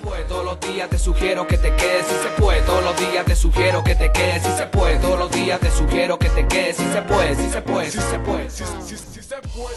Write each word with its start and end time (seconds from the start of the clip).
puede, 0.00 0.24
todos 0.24 0.44
los 0.44 0.60
días 0.60 0.88
te 0.88 0.98
sugiero 0.98 1.46
que 1.46 1.56
te 1.56 1.74
quedes. 1.76 2.06
Si 2.06 2.14
se 2.14 2.40
puede, 2.40 2.60
todos 2.62 2.82
los 2.84 2.98
días 2.98 3.24
te 3.24 3.36
sugiero 3.36 3.84
que 3.84 3.94
te 3.94 4.10
quedes. 4.12 4.42
Si 4.42 4.50
se 4.52 4.66
puede, 4.66 4.98
todos 4.98 5.18
los 5.18 5.30
días 5.30 5.60
te 5.60 5.70
sugiero 5.70 6.18
que 6.18 6.28
te 6.30 6.46
quedes. 6.46 6.76
Si 6.76 6.84
se 6.92 7.02
puede, 7.02 7.34
si 7.34 7.48
se 7.50 7.62
puede, 7.62 7.90
si 7.90 7.98
se 7.98 8.18
puede. 8.18 8.50
Si, 8.50 8.64
se 8.64 9.36
puede. 9.54 9.76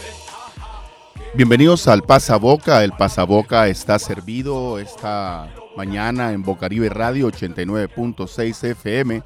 Bienvenidos 1.34 1.88
al 1.88 2.02
Pasaboca. 2.02 2.82
El 2.84 2.92
Pasaboca 2.92 3.68
está 3.68 3.98
servido 3.98 4.78
esta 4.78 5.52
mañana 5.76 6.32
en 6.32 6.42
Bocaribe 6.42 6.88
Radio 6.88 7.28
89.6 7.28 8.70
FM 8.70 9.22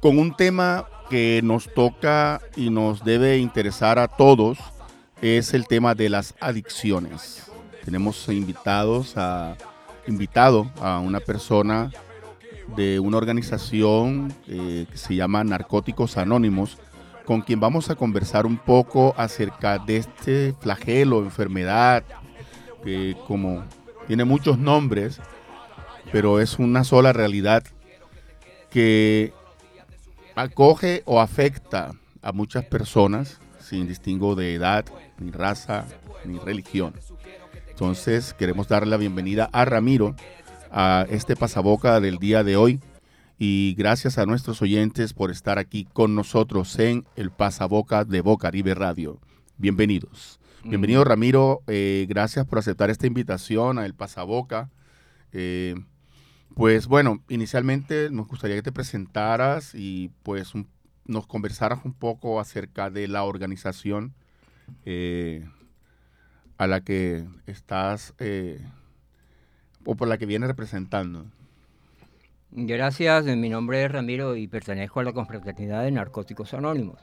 con 0.00 0.18
un 0.18 0.36
tema 0.36 0.86
que 1.08 1.40
nos 1.42 1.72
toca 1.72 2.40
y 2.56 2.70
nos 2.70 3.04
debe 3.04 3.38
interesar 3.38 3.98
a 3.98 4.08
todos 4.08 4.58
es 5.22 5.54
el 5.54 5.66
tema 5.66 5.94
de 5.94 6.10
las 6.10 6.34
adicciones. 6.40 7.46
Tenemos 7.86 8.28
invitados 8.28 9.16
a 9.16 9.56
invitado 10.08 10.68
a 10.80 10.98
una 10.98 11.20
persona 11.20 11.92
de 12.76 12.98
una 12.98 13.16
organización 13.16 14.34
eh, 14.48 14.86
que 14.90 14.98
se 14.98 15.14
llama 15.14 15.44
Narcóticos 15.44 16.16
Anónimos 16.16 16.78
con 17.24 17.42
quien 17.42 17.60
vamos 17.60 17.88
a 17.88 17.94
conversar 17.94 18.44
un 18.44 18.58
poco 18.58 19.14
acerca 19.16 19.78
de 19.78 19.98
este 19.98 20.52
flagelo, 20.60 21.20
enfermedad, 21.20 22.02
que 22.82 23.16
como 23.28 23.62
tiene 24.08 24.24
muchos 24.24 24.58
nombres, 24.58 25.20
pero 26.10 26.40
es 26.40 26.58
una 26.58 26.82
sola 26.82 27.12
realidad 27.12 27.62
que 28.68 29.32
acoge 30.34 31.02
o 31.04 31.20
afecta 31.20 31.92
a 32.20 32.32
muchas 32.32 32.64
personas 32.64 33.40
sin 33.60 33.86
distingo 33.86 34.34
de 34.34 34.54
edad, 34.54 34.84
ni 35.18 35.30
raza, 35.30 35.84
ni 36.24 36.38
religión. 36.40 36.92
Entonces 37.76 38.32
queremos 38.32 38.68
darle 38.68 38.88
la 38.88 38.96
bienvenida 38.96 39.50
a 39.52 39.66
Ramiro 39.66 40.16
a 40.70 41.04
este 41.10 41.36
pasaboca 41.36 42.00
del 42.00 42.16
día 42.16 42.42
de 42.42 42.56
hoy 42.56 42.80
y 43.38 43.74
gracias 43.76 44.16
a 44.16 44.24
nuestros 44.24 44.62
oyentes 44.62 45.12
por 45.12 45.30
estar 45.30 45.58
aquí 45.58 45.86
con 45.92 46.14
nosotros 46.14 46.78
en 46.78 47.04
el 47.16 47.30
Pasaboca 47.30 48.06
de 48.06 48.22
Boca 48.22 48.50
Ribe 48.50 48.74
Radio. 48.74 49.20
Bienvenidos. 49.58 50.40
Bienvenido 50.64 51.04
Ramiro, 51.04 51.60
eh, 51.66 52.06
gracias 52.08 52.46
por 52.46 52.60
aceptar 52.60 52.88
esta 52.88 53.06
invitación 53.06 53.78
a 53.78 53.84
El 53.84 53.92
Pasaboca. 53.92 54.70
Eh, 55.32 55.74
pues 56.54 56.86
bueno, 56.86 57.22
inicialmente 57.28 58.08
nos 58.10 58.26
gustaría 58.26 58.56
que 58.56 58.62
te 58.62 58.72
presentaras 58.72 59.74
y 59.74 60.12
pues 60.22 60.54
nos 61.04 61.26
conversaras 61.26 61.80
un 61.84 61.92
poco 61.92 62.40
acerca 62.40 62.88
de 62.88 63.06
la 63.06 63.24
organización 63.24 64.14
eh, 64.86 65.46
a 66.58 66.66
la 66.66 66.80
que 66.80 67.24
estás 67.46 68.14
o 69.84 69.94
por 69.94 70.08
la 70.08 70.18
que 70.18 70.26
vienes 70.26 70.48
representando. 70.48 71.26
Gracias, 72.50 73.24
mi 73.24 73.48
nombre 73.48 73.84
es 73.84 73.90
Ramiro 73.90 74.36
y 74.36 74.48
pertenezco 74.48 75.00
a 75.00 75.04
la 75.04 75.12
Confraternidad 75.12 75.82
de 75.82 75.90
Narcóticos 75.90 76.54
Anónimos. 76.54 77.00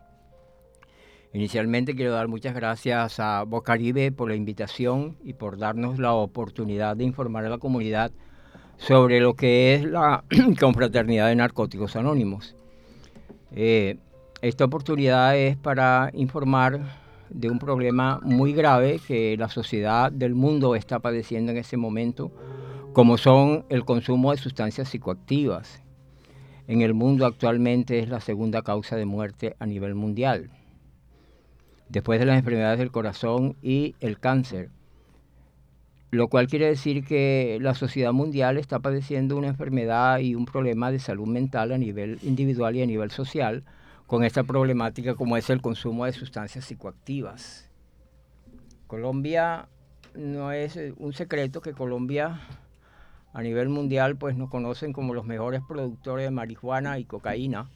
Inicialmente 1.34 1.96
quiero 1.96 2.14
dar 2.14 2.28
muchas 2.28 2.54
gracias 2.54 3.20
a 3.20 3.44
Bocaribe 3.44 4.12
por 4.12 4.30
la 4.30 4.36
invitación 4.36 5.18
y 5.24 5.34
por 5.34 5.58
darnos 5.58 5.98
la 6.00 6.14
oportunidad 6.14 6.96
de 6.96 7.04
informar 7.04 7.46
a 7.46 7.50
la 7.50 7.58
comunidad 7.58 8.12
sobre 8.78 9.20
lo 9.20 9.36
que 9.36 9.76
es 9.76 9.84
la 9.84 10.24
Confraternidad 10.59 11.28
de 11.28 11.36
Narcóticos 11.36 11.96
Anónimos. 11.96 12.56
Eh, 13.52 13.98
esta 14.42 14.66
oportunidad 14.66 15.38
es 15.38 15.58
para 15.58 16.09
informar 16.14 17.03
de 17.34 17.50
un 17.50 17.59
problema 17.59 18.20
muy 18.23 18.53
grave 18.53 19.00
que 19.06 19.36
la 19.38 19.50
sociedad 19.50 20.12
del 20.12 20.36
mundo 20.36 20.76
está 20.76 21.00
padeciendo 21.00 21.52
en 21.52 21.58
ese 21.58 21.78
momento 21.78 22.31
como 22.94 23.17
son 23.17 23.66
el 23.70 23.86
consumo 23.86 24.31
de 24.31 24.38
sustancias 24.38 24.90
psicoactivas. 24.90 25.81
En 26.67 26.81
el 26.81 26.94
mundo 26.94 27.25
actualmente 27.25 28.00
es 28.00 28.08
la 28.08 28.22
segunda 28.22 28.62
causa 28.62 28.95
de 28.95 29.06
muerte 29.06 29.56
a 29.59 29.66
nivel 29.66 29.95
mundial, 29.95 30.52
después 31.90 32.19
de 32.19 32.28
las 32.28 32.38
enfermedades 32.38 32.80
del 32.80 32.91
corazón 32.91 33.58
y 33.62 33.96
el 34.00 34.19
cáncer, 34.19 34.69
lo 36.12 36.28
cual 36.28 36.47
quiere 36.47 36.68
decir 36.68 37.03
que 37.03 37.58
la 37.59 37.74
sociedad 37.74 38.13
mundial 38.13 38.58
está 38.58 38.79
padeciendo 38.79 39.35
una 39.35 39.47
enfermedad 39.47 40.19
y 40.19 40.35
un 40.35 40.46
problema 40.46 40.91
de 40.91 41.00
salud 41.00 41.28
mental 41.28 41.72
a 41.72 41.78
nivel 41.79 42.19
individual 42.22 42.75
y 42.75 42.84
a 42.84 42.85
nivel 42.85 43.09
social 43.09 43.63
con 44.13 44.24
esta 44.24 44.44
problemática 44.44 45.16
como 45.16 45.38
es 45.38 45.50
el 45.50 45.59
consumo 45.59 46.06
de 46.06 46.13
sustancias 46.13 46.66
psicoactivas. 46.66 47.68
Colombia 48.85 49.68
no 50.13 50.51
es 50.51 50.78
un 50.97 51.13
secreto 51.13 51.62
que 51.62 51.74
Colombia 51.74 52.40
a 53.34 53.41
nivel 53.41 53.69
mundial 53.69 54.16
pues 54.16 54.38
nos 54.38 54.52
conocen 54.52 54.94
como 54.94 55.16
los 55.16 55.25
mejores 55.25 55.63
productores 55.68 56.28
de 56.28 56.29
marihuana 56.29 57.00
y 57.00 57.06
cocaína. 57.06 57.72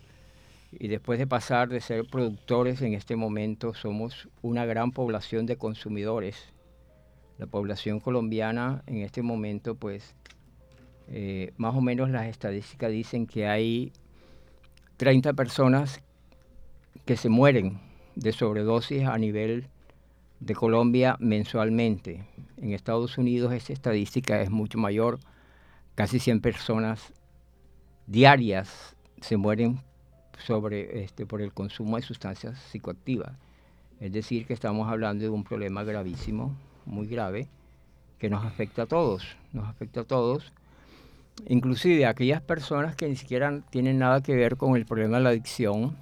Y 0.72 0.90
después 0.90 1.18
de 1.18 1.26
pasar 1.26 1.70
de 1.70 1.82
ser 1.82 2.06
productores, 2.06 2.84
en 2.84 2.94
este 2.94 3.16
momento 3.16 3.74
somos 3.74 4.30
una 4.44 4.64
gran 4.68 4.92
población 4.92 5.48
de 5.48 5.58
consumidores. 5.58 6.54
La 7.40 7.48
población 7.48 8.00
colombiana 8.00 8.84
en 8.86 8.98
este 8.98 9.24
momento 9.24 9.74
pues 9.74 10.14
eh, 11.08 11.52
más 11.58 11.74
o 11.74 11.82
menos 11.82 12.12
las 12.12 12.28
estadísticas 12.28 12.92
dicen 12.92 13.26
que 13.26 13.48
hay 13.48 13.92
30 14.98 15.34
personas 15.34 16.04
que 17.08 17.18
se 17.18 17.30
mueren 17.30 17.80
de 18.16 18.34
sobredosis 18.34 19.06
a 19.06 19.18
nivel 19.18 19.68
de 20.42 20.54
Colombia 20.54 21.16
mensualmente. 21.20 22.26
En 22.58 22.74
Estados 22.74 23.18
Unidos 23.18 23.54
esa 23.54 23.74
estadística 23.74 24.42
es 24.42 24.52
mucho 24.52 24.78
mayor 24.78 25.20
casi 25.96 26.20
100 26.20 26.42
personas 26.42 27.14
diarias 28.08 28.96
se 29.22 29.38
mueren 29.38 29.80
sobre, 30.46 31.04
este, 31.04 31.26
por 31.26 31.42
el 31.42 31.54
consumo 31.54 31.96
de 31.96 32.04
sustancias 32.04 32.60
psicoactivas. 32.60 33.32
Es 34.00 34.12
decir, 34.12 34.46
que 34.46 34.54
estamos 34.54 34.88
hablando 34.90 35.24
de 35.24 35.30
un 35.30 35.44
problema 35.44 35.84
gravísimo, 35.84 36.56
muy 36.86 37.08
grave, 37.08 37.48
que 38.20 38.30
nos 38.30 38.46
afecta 38.46 38.84
a 38.84 38.86
todos, 38.86 39.38
nos 39.54 39.68
afecta 39.68 40.02
a 40.02 40.04
todos, 40.04 40.52
inclusive 41.48 42.06
a 42.06 42.10
aquellas 42.10 42.42
personas 42.42 42.96
que 42.96 43.08
ni 43.08 43.16
siquiera 43.16 43.62
tienen 43.70 43.98
nada 43.98 44.22
que 44.22 44.36
ver 44.36 44.58
con 44.58 44.76
el 44.76 44.86
problema 44.86 45.18
de 45.18 45.24
la 45.24 45.30
adicción, 45.30 45.96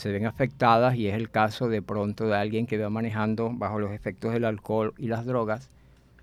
se 0.00 0.10
ven 0.10 0.26
afectadas 0.26 0.96
y 0.96 1.08
es 1.08 1.14
el 1.14 1.30
caso 1.30 1.68
de 1.68 1.82
pronto 1.82 2.26
de 2.26 2.36
alguien 2.36 2.66
que 2.66 2.78
va 2.78 2.88
manejando 2.90 3.50
bajo 3.52 3.78
los 3.78 3.92
efectos 3.92 4.32
del 4.32 4.44
alcohol 4.44 4.94
y 4.98 5.08
las 5.08 5.26
drogas 5.26 5.70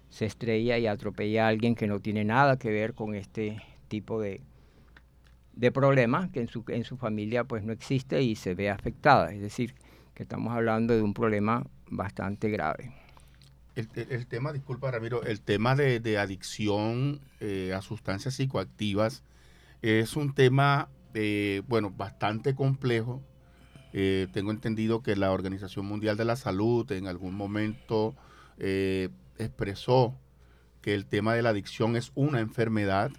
se 0.10 0.26
estrella 0.26 0.78
y 0.78 0.88
atropella 0.88 1.46
a 1.46 1.50
alguien 1.50 1.76
que 1.76 1.88
no 1.88 2.00
tiene 2.00 2.26
nada 2.26 2.58
que 2.58 2.72
ver 2.72 2.94
con 2.94 3.14
este 3.14 3.62
tipo 3.88 4.20
de, 4.20 4.42
de 5.54 5.72
problema 5.72 6.32
que 6.32 6.42
en 6.42 6.48
su, 6.48 6.64
en 6.70 6.84
su 6.84 6.98
familia 6.98 7.44
pues 7.44 7.64
no 7.64 7.72
existe 7.72 8.22
y 8.24 8.36
se 8.36 8.56
ve 8.56 8.70
afectada. 8.70 9.32
Es 9.32 9.42
decir, 9.42 9.76
que 10.14 10.24
estamos 10.24 10.54
hablando 10.54 10.96
de 10.96 11.04
un 11.04 11.14
problema 11.14 11.64
bastante 11.90 12.50
grave. 12.50 12.92
El, 13.76 14.26
tema, 14.26 14.54
disculpa 14.54 14.90
Ramiro, 14.90 15.22
el 15.22 15.40
tema 15.40 15.76
de, 15.76 16.18
adicción 16.18 17.22
eh, 17.40 17.74
a 17.76 17.82
sustancias 17.84 18.34
psicoactivas 18.34 19.24
es 19.84 20.16
un 20.16 20.34
tema, 20.34 20.90
eh, 21.14 21.62
bueno, 21.68 21.92
bastante 21.92 22.56
complejo. 22.56 23.22
Eh, 23.94 24.28
tengo 24.34 24.52
entendido 24.52 25.02
que 25.02 25.16
la 25.16 25.32
Organización 25.32 25.86
Mundial 25.86 26.18
de 26.18 26.26
la 26.26 26.36
Salud 26.36 26.92
en 26.92 27.08
algún 27.08 27.36
momento 27.36 28.16
expresó 29.38 30.16
que 30.82 30.96
el 30.96 31.06
tema 31.06 31.34
de 31.34 31.42
la 31.42 31.50
adicción 31.50 31.96
es 31.96 32.12
una 32.16 32.40
enfermedad 32.40 33.12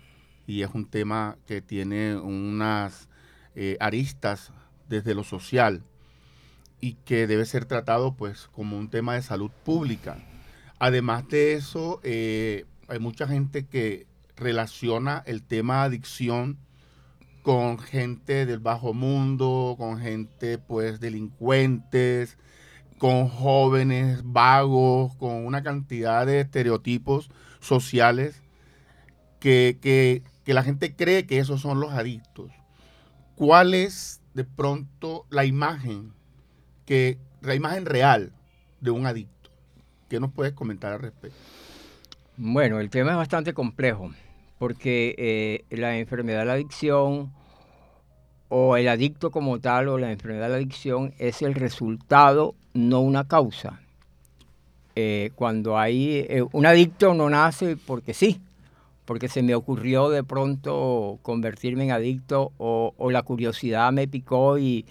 y 0.46 0.62
es 0.62 0.70
un 0.72 0.86
tema 0.86 1.36
que 1.46 1.60
tiene 1.60 2.16
unas 2.16 3.08
eh, 3.54 3.76
aristas 3.80 4.52
desde 4.88 5.14
lo 5.14 5.22
social 5.22 5.82
y 6.80 6.94
que 7.04 7.26
debe 7.26 7.44
ser 7.44 7.66
tratado 7.66 8.14
pues 8.14 8.48
como 8.52 8.78
un 8.78 8.88
tema 8.88 9.14
de 9.14 9.22
salud 9.22 9.50
pública. 9.64 10.16
Además 10.78 11.28
de 11.28 11.52
eso, 11.54 12.00
eh, 12.02 12.64
hay 12.88 12.98
mucha 12.98 13.28
gente 13.28 13.66
que 13.66 14.06
relaciona 14.36 15.22
el 15.26 15.42
tema 15.42 15.82
adicción 15.82 16.56
con 17.48 17.78
gente 17.78 18.44
del 18.44 18.58
bajo 18.58 18.92
mundo, 18.92 19.74
con 19.78 19.98
gente 19.98 20.58
pues 20.58 21.00
delincuentes, 21.00 22.36
con 22.98 23.26
jóvenes 23.26 24.20
vagos, 24.22 25.14
con 25.14 25.46
una 25.46 25.62
cantidad 25.62 26.26
de 26.26 26.40
estereotipos 26.40 27.30
sociales 27.58 28.42
que, 29.40 30.22
la 30.44 30.62
gente 30.62 30.94
cree 30.94 31.24
que 31.24 31.38
esos 31.38 31.62
son 31.62 31.80
los 31.80 31.92
adictos. 31.92 32.52
¿Cuál 33.34 33.72
es 33.72 34.20
de 34.34 34.44
pronto 34.44 35.24
la 35.30 35.46
imagen, 35.46 36.12
que, 36.84 37.16
la 37.40 37.54
imagen 37.54 37.86
real 37.86 38.30
de 38.82 38.90
un 38.90 39.06
adicto? 39.06 39.48
¿Qué 40.10 40.20
nos 40.20 40.34
puedes 40.34 40.52
comentar 40.52 40.92
al 40.92 41.00
respecto? 41.00 41.38
Bueno, 42.36 42.78
el 42.78 42.90
tema 42.90 43.12
es 43.12 43.16
bastante 43.16 43.54
complejo, 43.54 44.10
porque 44.58 45.14
eh, 45.16 45.64
la 45.74 45.96
enfermedad 45.96 46.40
de 46.40 46.44
la 46.44 46.52
adicción 46.52 47.37
o 48.48 48.76
el 48.76 48.88
adicto 48.88 49.30
como 49.30 49.60
tal 49.60 49.88
o 49.88 49.98
la 49.98 50.12
enfermedad 50.12 50.44
de 50.44 50.50
la 50.50 50.56
adicción 50.56 51.14
es 51.18 51.42
el 51.42 51.54
resultado, 51.54 52.54
no 52.74 53.00
una 53.00 53.24
causa. 53.24 53.80
eh, 54.96 55.30
cuando 55.36 55.78
hay 55.78 56.26
eh, 56.28 56.44
un 56.52 56.66
adicto 56.66 57.14
no 57.14 57.30
nace 57.30 57.76
porque 57.76 58.14
sí, 58.14 58.40
porque 59.04 59.28
se 59.28 59.42
me 59.42 59.54
ocurrió 59.54 60.10
de 60.10 60.24
pronto 60.24 61.18
convertirme 61.22 61.84
en 61.84 61.92
adicto 61.92 62.52
o, 62.58 62.92
la 63.10 63.22
curiosidad 63.22 63.92
me 63.92 64.08
picó 64.08 64.58
y, 64.58 64.86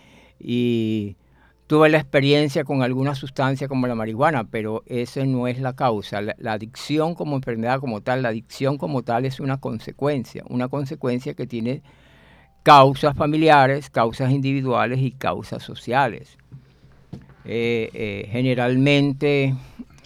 tuve 1.68 1.90
la 1.90 1.98
experiencia 1.98 2.64
con 2.64 2.82
alguna 2.82 3.14
sustancia 3.16 3.68
como 3.68 3.88
la 3.88 3.96
marihuana, 3.96 4.46
pero 4.46 4.84
esa 4.88 5.26
no 5.26 5.48
es 5.48 5.60
la 5.60 5.74
causa. 5.76 6.22
La, 6.22 6.36
la, 6.40 6.54
adicción 6.54 7.14
como 7.14 7.36
enfermedad 7.36 7.80
como 7.82 8.02
tal, 8.02 8.22
la 8.24 8.30
adicción 8.30 8.78
como 8.78 9.04
tal 9.04 9.26
es 9.26 9.40
una 9.42 9.58
consecuencia, 9.58 10.44
una 10.50 10.70
consecuencia 10.70 11.34
que 11.34 11.46
tiene 11.46 11.82
causas 12.64 13.16
familiares, 13.16 13.90
causas 13.90 14.32
individuales 14.32 15.00
y 15.00 15.12
causas 15.12 15.64
sociales. 15.64 16.38
Eh, 17.46 17.90
eh, 17.94 18.28
generalmente 18.30 19.56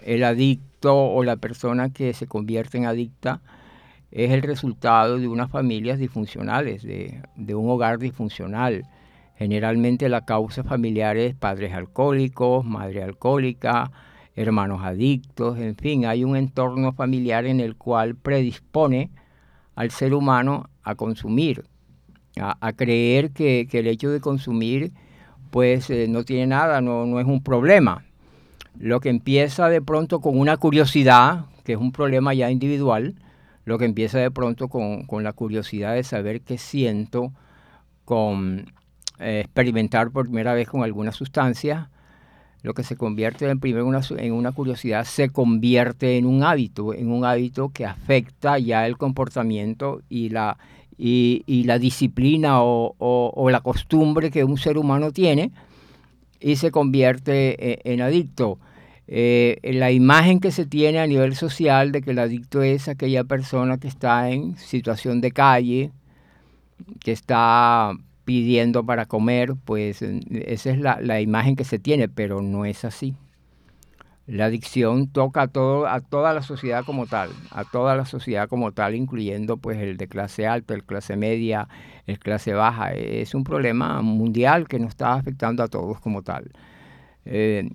el 0.04 0.22
adicto 0.22 0.94
o 0.94 1.24
la 1.24 1.36
persona 1.36 1.90
que 1.90 2.12
se 2.12 2.26
convierte 2.26 2.78
en 2.78 2.86
adicta 2.86 3.40
es 4.12 4.30
el 4.30 4.42
resultado 4.42 5.18
de 5.18 5.26
unas 5.26 5.50
familias 5.50 5.98
disfuncionales, 5.98 6.82
de, 6.82 7.22
un 7.54 7.70
hogar 7.70 7.98
disfuncional. 7.98 8.84
Generalmente 9.36 10.08
la 10.08 10.24
causa 10.24 10.62
familiar 10.62 11.16
es 11.16 11.34
padres 11.34 11.72
alcohólicos, 11.72 12.64
madre 12.64 13.02
alcohólica, 13.02 13.90
hermanos 14.36 14.82
adictos, 14.82 15.58
en 15.58 15.76
fin, 15.76 16.06
hay 16.06 16.24
un 16.24 16.36
entorno 16.36 16.92
familiar 16.92 17.46
en 17.46 17.60
el 17.60 17.76
cual 17.76 18.14
predispone 18.14 19.10
al 19.74 19.90
ser 19.90 20.14
humano 20.14 20.68
a 20.82 20.94
consumir, 20.94 21.64
a, 22.40 22.72
creer 22.72 23.30
que, 23.30 23.68
el 23.70 23.86
hecho 23.86 24.10
de 24.10 24.20
consumir 24.20 24.92
pues 25.50 25.90
eh, 25.90 26.06
no 26.08 26.24
tiene 26.24 26.46
nada, 26.46 26.80
no, 26.80 27.04
no 27.04 27.20
es 27.20 27.26
un 27.26 27.42
problema. 27.42 28.04
Lo 28.78 29.00
que 29.00 29.10
empieza 29.10 29.68
de 29.68 29.82
pronto 29.82 30.20
con 30.20 30.38
una 30.38 30.56
curiosidad, 30.56 31.44
que 31.62 31.72
es 31.74 31.78
un 31.78 31.92
problema 31.92 32.32
ya 32.32 32.50
individual, 32.50 33.14
lo 33.64 33.78
que 33.78 33.84
empieza 33.84 34.18
de 34.18 34.30
pronto 34.30 34.68
con, 34.68 35.06
la 35.22 35.32
curiosidad 35.32 35.94
de 35.94 36.04
saber 36.04 36.40
qué 36.40 36.58
siento, 36.58 37.32
con 38.04 38.72
eh, 39.18 39.40
experimentar 39.40 40.10
por 40.10 40.24
primera 40.24 40.54
vez 40.54 40.68
con 40.68 40.82
alguna 40.82 41.12
sustancia, 41.12 41.90
lo 42.62 42.74
que 42.74 42.84
se 42.84 42.96
convierte 42.96 43.48
en 43.48 43.60
primero 43.60 43.86
una, 43.86 44.00
en 44.18 44.32
una 44.32 44.52
curiosidad 44.52 45.04
se 45.04 45.30
convierte 45.30 46.16
en 46.16 46.26
un 46.26 46.44
hábito, 46.44 46.94
en 46.94 47.10
un 47.10 47.24
hábito 47.24 47.70
que 47.70 47.84
afecta 47.84 48.58
ya 48.58 48.86
el 48.86 48.96
comportamiento 48.96 50.00
y 50.08 50.28
la, 50.28 50.58
y, 51.04 51.64
la 51.64 51.78
disciplina 51.78 52.62
o, 52.62 53.48
la 53.50 53.60
costumbre 53.60 54.30
que 54.30 54.44
un 54.44 54.56
ser 54.56 54.78
humano 54.78 55.10
tiene 55.10 55.50
y 56.40 56.56
se 56.56 56.70
convierte 56.70 57.72
e, 57.72 57.92
en, 57.92 58.00
adicto. 58.02 58.58
Eh, 59.08 59.58
la 59.64 59.90
imagen 59.90 60.38
que 60.38 60.52
se 60.52 60.64
tiene 60.64 61.00
a 61.00 61.06
nivel 61.06 61.34
social 61.34 61.90
de 61.90 62.02
que 62.02 62.12
el 62.12 62.20
adicto 62.20 62.62
es 62.62 62.88
aquella 62.88 63.24
persona 63.24 63.78
que 63.78 63.88
está 63.88 64.30
en 64.30 64.56
situación 64.56 65.20
de 65.20 65.32
calle, 65.32 65.90
que 67.00 67.12
está 67.12 67.92
pidiendo 68.24 68.86
para 68.86 69.06
comer, 69.06 69.54
pues 69.64 70.02
esa 70.02 70.70
es 70.70 70.78
la 70.78 71.20
imagen 71.20 71.56
que 71.56 71.64
se 71.64 71.80
tiene, 71.80 72.08
pero 72.08 72.42
no 72.42 72.64
es 72.64 72.84
así. 72.84 73.14
La 74.26 74.46
adicción 74.46 75.08
toca 75.08 75.42
a, 75.42 75.48
todo, 75.48 75.86
a 75.86 76.00
toda 76.00 76.32
la 76.32 76.42
sociedad 76.42 76.84
como 76.84 77.06
tal, 77.06 77.30
a 77.50 77.64
toda 77.64 77.96
la 77.96 78.04
sociedad 78.04 78.48
como 78.48 78.72
tal, 78.72 78.94
incluyendo 78.94 79.56
pues 79.56 79.78
el 79.78 79.96
de 79.96 80.06
clase 80.06 80.46
alta, 80.46 80.74
el 80.74 80.84
clase 80.84 81.16
media, 81.16 81.68
el 82.06 82.18
clase 82.18 82.52
baja. 82.52 82.92
Es 82.92 83.34
un 83.34 83.42
problema 83.42 84.00
mundial 84.00 84.68
que 84.68 84.78
nos 84.78 84.90
está 84.90 85.14
afectando 85.14 85.62
a 85.62 85.68
todos 85.68 85.98
como 86.00 86.22
tal. 86.22 86.52
Eh, 87.24 87.68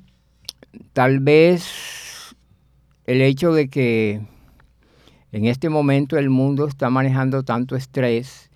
tal 0.94 1.20
vez 1.20 2.36
el 3.06 3.22
hecho 3.22 3.54
de 3.54 3.70
que 3.70 4.22
en 5.32 5.46
este 5.46 5.70
momento 5.70 6.18
el 6.18 6.30
mundo 6.30 6.68
está 6.68 6.90
manejando 6.90 7.44
tanto 7.44 7.76
estrés 7.76 8.50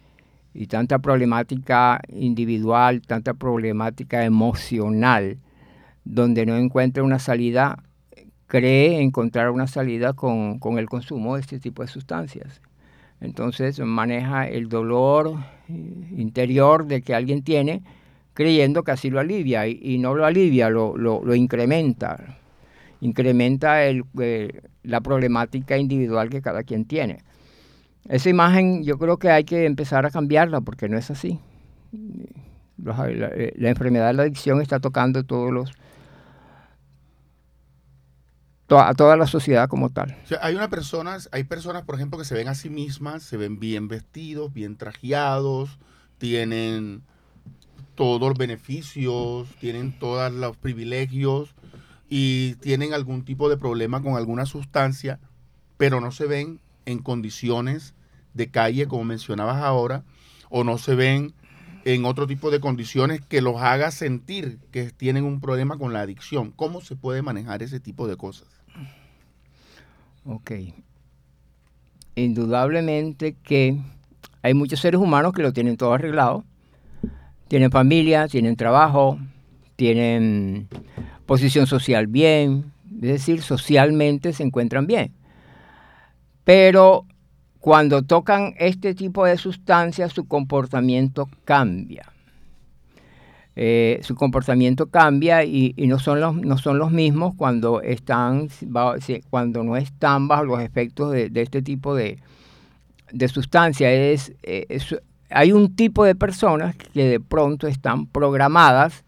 y 0.54 0.68
tanta 0.68 1.00
problemática 1.00 2.02
individual, 2.10 3.02
tanta 3.02 3.34
problemática 3.34 4.26
emocional, 4.26 5.38
donde 6.03 6.45
no 6.45 6.57
encuentra 6.57 7.03
una 7.03 7.19
salida, 7.19 7.83
cree 8.48 9.01
encontrar 9.01 9.51
una 9.51 9.68
salida 9.68 10.13
con, 10.13 10.59
el 10.77 10.89
consumo 10.89 11.36
de 11.36 11.42
este 11.42 11.59
tipo 11.59 11.81
de 11.83 11.88
sustancias. 11.88 12.62
Entonces 13.19 13.80
maneja 13.80 14.48
el 14.48 14.68
dolor 14.68 15.36
eh, 15.69 15.74
interior 16.18 16.86
de 16.88 17.01
que 17.01 17.13
alguien 17.13 17.44
tiene 17.44 17.83
creyendo 18.33 18.83
que 18.83 18.92
así 18.92 19.09
lo 19.09 19.19
alivia 19.19 19.68
y, 19.68 19.98
no 20.00 20.15
lo 20.15 20.25
alivia, 20.25 20.69
lo, 20.69 20.98
lo, 20.98 21.36
incrementa, 21.36 22.38
incrementa 23.01 23.83
el, 23.83 24.03
eh, 24.19 24.62
la 24.83 25.01
problemática 25.01 25.77
individual 25.77 26.30
que 26.30 26.42
cada 26.42 26.63
quien 26.63 26.86
tiene. 26.86 27.19
Esa 28.09 28.30
imagen 28.30 28.83
yo 28.83 28.98
creo 28.98 29.18
que 29.18 29.30
hay 29.30 29.44
que 29.44 29.65
empezar 29.65 30.06
a 30.06 30.12
cambiarla 30.12 30.62
porque 30.62 30.89
no 30.89 30.98
es 30.98 31.12
así. 31.12 31.39
La, 32.83 33.07
la 33.07 33.69
enfermedad 33.69 34.07
de 34.07 34.13
la 34.13 34.24
adicción 34.24 34.62
está 34.62 34.80
tocando 34.80 35.24
todos 35.24 35.51
los, 35.51 35.71
a 38.80 38.94
toda 38.94 39.18
la 39.18 39.28
sociedad 39.28 39.68
como 39.68 39.90
tal. 39.90 40.16
hay 40.42 40.56
una 40.56 40.70
personas, 40.70 41.30
hay 41.32 41.44
personas, 41.44 41.84
por 41.84 41.96
ejemplo, 41.96 42.18
que 42.18 42.26
se 42.26 42.36
ven 42.36 42.48
a 42.48 42.56
sí 42.56 42.70
mismas, 42.70 43.24
se 43.24 43.38
ven 43.38 43.60
bien 43.60 43.88
vestidos, 43.88 44.54
bien 44.54 44.78
trajeados, 44.78 45.80
tienen 46.18 47.04
todos 47.96 48.22
los 48.22 48.38
beneficios, 48.38 49.50
tienen 49.60 49.98
todos 49.98 50.32
los 50.32 50.58
privilegios 50.58 51.54
y 52.10 52.56
tienen 52.56 52.94
algún 52.94 53.26
tipo 53.26 53.50
de 53.50 53.58
problema 53.58 54.02
con 54.02 54.16
alguna 54.16 54.46
sustancia, 54.46 55.20
pero 55.78 56.02
no 56.02 56.12
se 56.12 56.26
ven 56.26 56.60
en 56.86 57.00
condiciones 57.00 57.94
de 58.34 58.50
calle, 58.50 58.88
como 58.88 59.04
mencionabas 59.04 59.62
ahora, 59.62 60.04
o 60.50 60.64
no 60.64 60.78
se 60.78 60.96
ven 60.96 61.34
en 61.86 62.06
otro 62.06 62.28
tipo 62.28 62.52
de 62.52 62.60
condiciones 62.60 63.22
que 63.22 63.42
los 63.42 63.62
haga 63.62 63.92
sentir 63.92 64.60
que 64.72 64.92
tienen 64.92 65.24
un 65.24 65.42
problema 65.42 65.78
con 65.78 65.94
la 65.94 66.02
adicción. 66.02 66.52
¿Cómo 66.52 66.82
se 66.82 66.96
puede 66.96 67.22
manejar 67.22 67.64
ese 67.64 67.80
tipo 67.80 68.08
de 68.08 68.18
cosas? 68.18 68.48
Ok. 70.26 70.52
Indudablemente 72.16 73.36
que 73.44 73.78
hay 74.42 74.54
muchos 74.54 74.80
seres 74.80 75.00
humanos 75.00 75.34
que 75.34 75.42
lo 75.42 75.54
tienen 75.54 75.78
todo 75.78 75.94
arreglado. 75.94 76.44
Tienen 77.48 77.72
familia, 77.72 78.28
tienen 78.28 78.56
trabajo, 78.56 79.20
tienen 79.76 80.68
posición 81.26 81.68
social 81.68 82.08
bien, 82.08 82.72
es 82.96 83.02
decir, 83.02 83.42
socialmente 83.42 84.34
se 84.34 84.44
encuentran 84.44 84.88
bien. 84.88 85.14
Pero 86.44 87.06
cuando 87.60 88.04
tocan 88.04 88.54
este 88.58 88.94
tipo 88.96 89.25
de 89.25 89.38
sustancias, 89.38 90.13
su 90.13 90.28
comportamiento 90.28 91.30
cambia. 91.46 92.11
Eh, 93.55 94.00
su 94.01 94.15
comportamiento 94.15 94.88
cambia 94.88 95.43
y, 95.43 95.74
no, 95.77 96.00
son 96.00 96.22
los, 96.22 96.36
no 96.36 96.58
son 96.58 96.77
los 96.77 96.91
mismos 96.91 97.36
cuando, 97.36 97.81
están, 97.81 98.48
cuando 99.29 99.63
no 99.63 99.75
están 99.75 100.27
bajo 100.27 100.46
los 100.46 100.62
efectos 100.62 101.12
de, 101.12 101.29
este 101.36 101.62
tipo 101.62 101.93
de, 101.93 102.20
de 103.12 103.27
sustancia. 103.27 103.91
Es, 103.91 104.34
hay 105.29 105.51
un 105.51 105.75
tipo 105.75 106.05
de 106.05 106.15
personas 106.15 106.75
que 106.75 107.05
de 107.05 107.20
pronto 107.20 107.67
están 107.67 108.08
programadas 108.08 109.03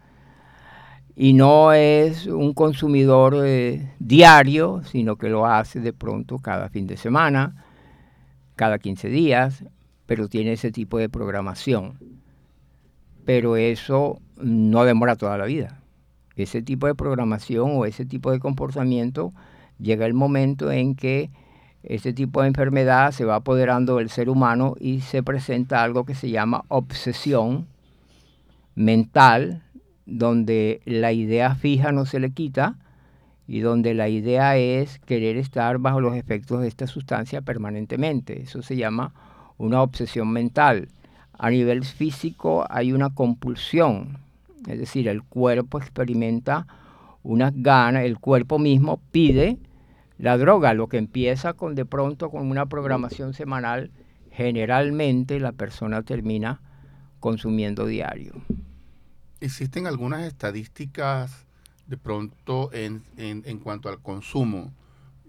y 1.16 1.34
no 1.34 1.74
es 1.74 2.26
un 2.26 2.54
consumidor 2.54 3.36
eh, 3.46 3.92
diario, 4.00 4.82
sino 4.84 5.16
que 5.16 5.30
lo 5.30 5.46
hace 5.46 5.80
de 5.80 5.94
pronto 5.94 6.40
cada 6.40 6.70
fin 6.70 6.88
de 6.88 6.98
semana, 6.98 7.64
cada 8.56 8.80
15 8.80 9.10
días, 9.10 9.64
pero 10.06 10.28
tiene 10.28 10.54
ese 10.54 10.72
tipo 10.72 10.98
de 10.98 11.10
programación. 11.10 12.00
Pero 13.26 13.56
eso 13.58 14.20
no 14.44 14.84
demora 14.84 15.16
toda 15.16 15.38
la 15.38 15.46
vida. 15.46 15.80
Ese 16.36 16.62
tipo 16.62 16.88
de 16.88 16.96
programación 16.96 17.72
o 17.74 17.86
ese 17.86 18.06
tipo 18.06 18.32
de 18.32 18.40
comportamiento 18.40 19.34
llega 19.80 20.06
el 20.06 20.14
momento 20.14 20.72
en 20.72 20.96
que 20.96 21.30
ese 21.84 22.14
tipo 22.14 22.42
de 22.42 22.48
enfermedad 22.48 23.12
se 23.12 23.26
va 23.26 23.36
apoderando 23.36 23.98
del 23.98 24.10
ser 24.10 24.30
humano 24.30 24.76
y 24.80 25.02
se 25.02 25.22
presenta 25.22 25.84
algo 25.84 26.06
que 26.06 26.16
se 26.16 26.30
llama 26.30 26.64
obsesión 26.70 27.68
mental, 28.76 29.64
donde 30.06 30.82
la 30.86 31.12
idea 31.12 31.56
fija 31.56 31.92
no 31.92 32.06
se 32.06 32.20
le 32.20 32.32
quita 32.32 32.78
y 33.48 33.60
donde 33.60 33.94
la 33.94 34.08
idea 34.08 34.58
es 34.58 35.00
querer 35.00 35.38
estar 35.38 35.78
bajo 35.78 36.00
los 36.00 36.16
efectos 36.16 36.62
de 36.62 36.68
esta 36.68 36.88
sustancia 36.88 37.42
permanentemente. 37.42 38.42
Eso 38.42 38.62
se 38.62 38.78
llama 38.78 39.14
una 39.58 39.82
obsesión 39.82 40.30
mental. 40.30 40.88
A 41.38 41.50
nivel 41.50 41.84
físico 41.84 42.66
hay 42.70 42.94
una 42.94 43.10
compulsión, 43.10 44.20
es 44.68 44.80
decir, 44.80 45.08
el 45.08 45.24
cuerpo 45.24 45.78
experimenta 45.78 46.68
unas 47.24 47.54
ganas, 47.56 48.04
el 48.04 48.20
cuerpo 48.20 48.60
mismo 48.60 49.02
pide 49.12 49.60
la 50.18 50.38
droga, 50.38 50.74
lo 50.74 50.88
que 50.88 50.98
empieza 50.98 51.54
con 51.54 51.76
de 51.76 51.86
pronto 51.86 52.30
con 52.30 52.50
una 52.50 52.66
programación 52.68 53.34
semanal, 53.34 53.92
generalmente 54.32 55.40
la 55.40 55.52
persona 55.52 56.04
termina 56.04 56.62
consumiendo 57.20 57.86
diario. 57.86 58.34
¿Existen 59.40 59.88
algunas 59.88 60.24
estadísticas 60.24 61.46
de 61.88 61.98
pronto 61.98 62.72
en, 62.74 63.04
en, 63.18 63.60
cuanto 63.60 63.90
al 63.90 64.00
consumo, 64.00 64.74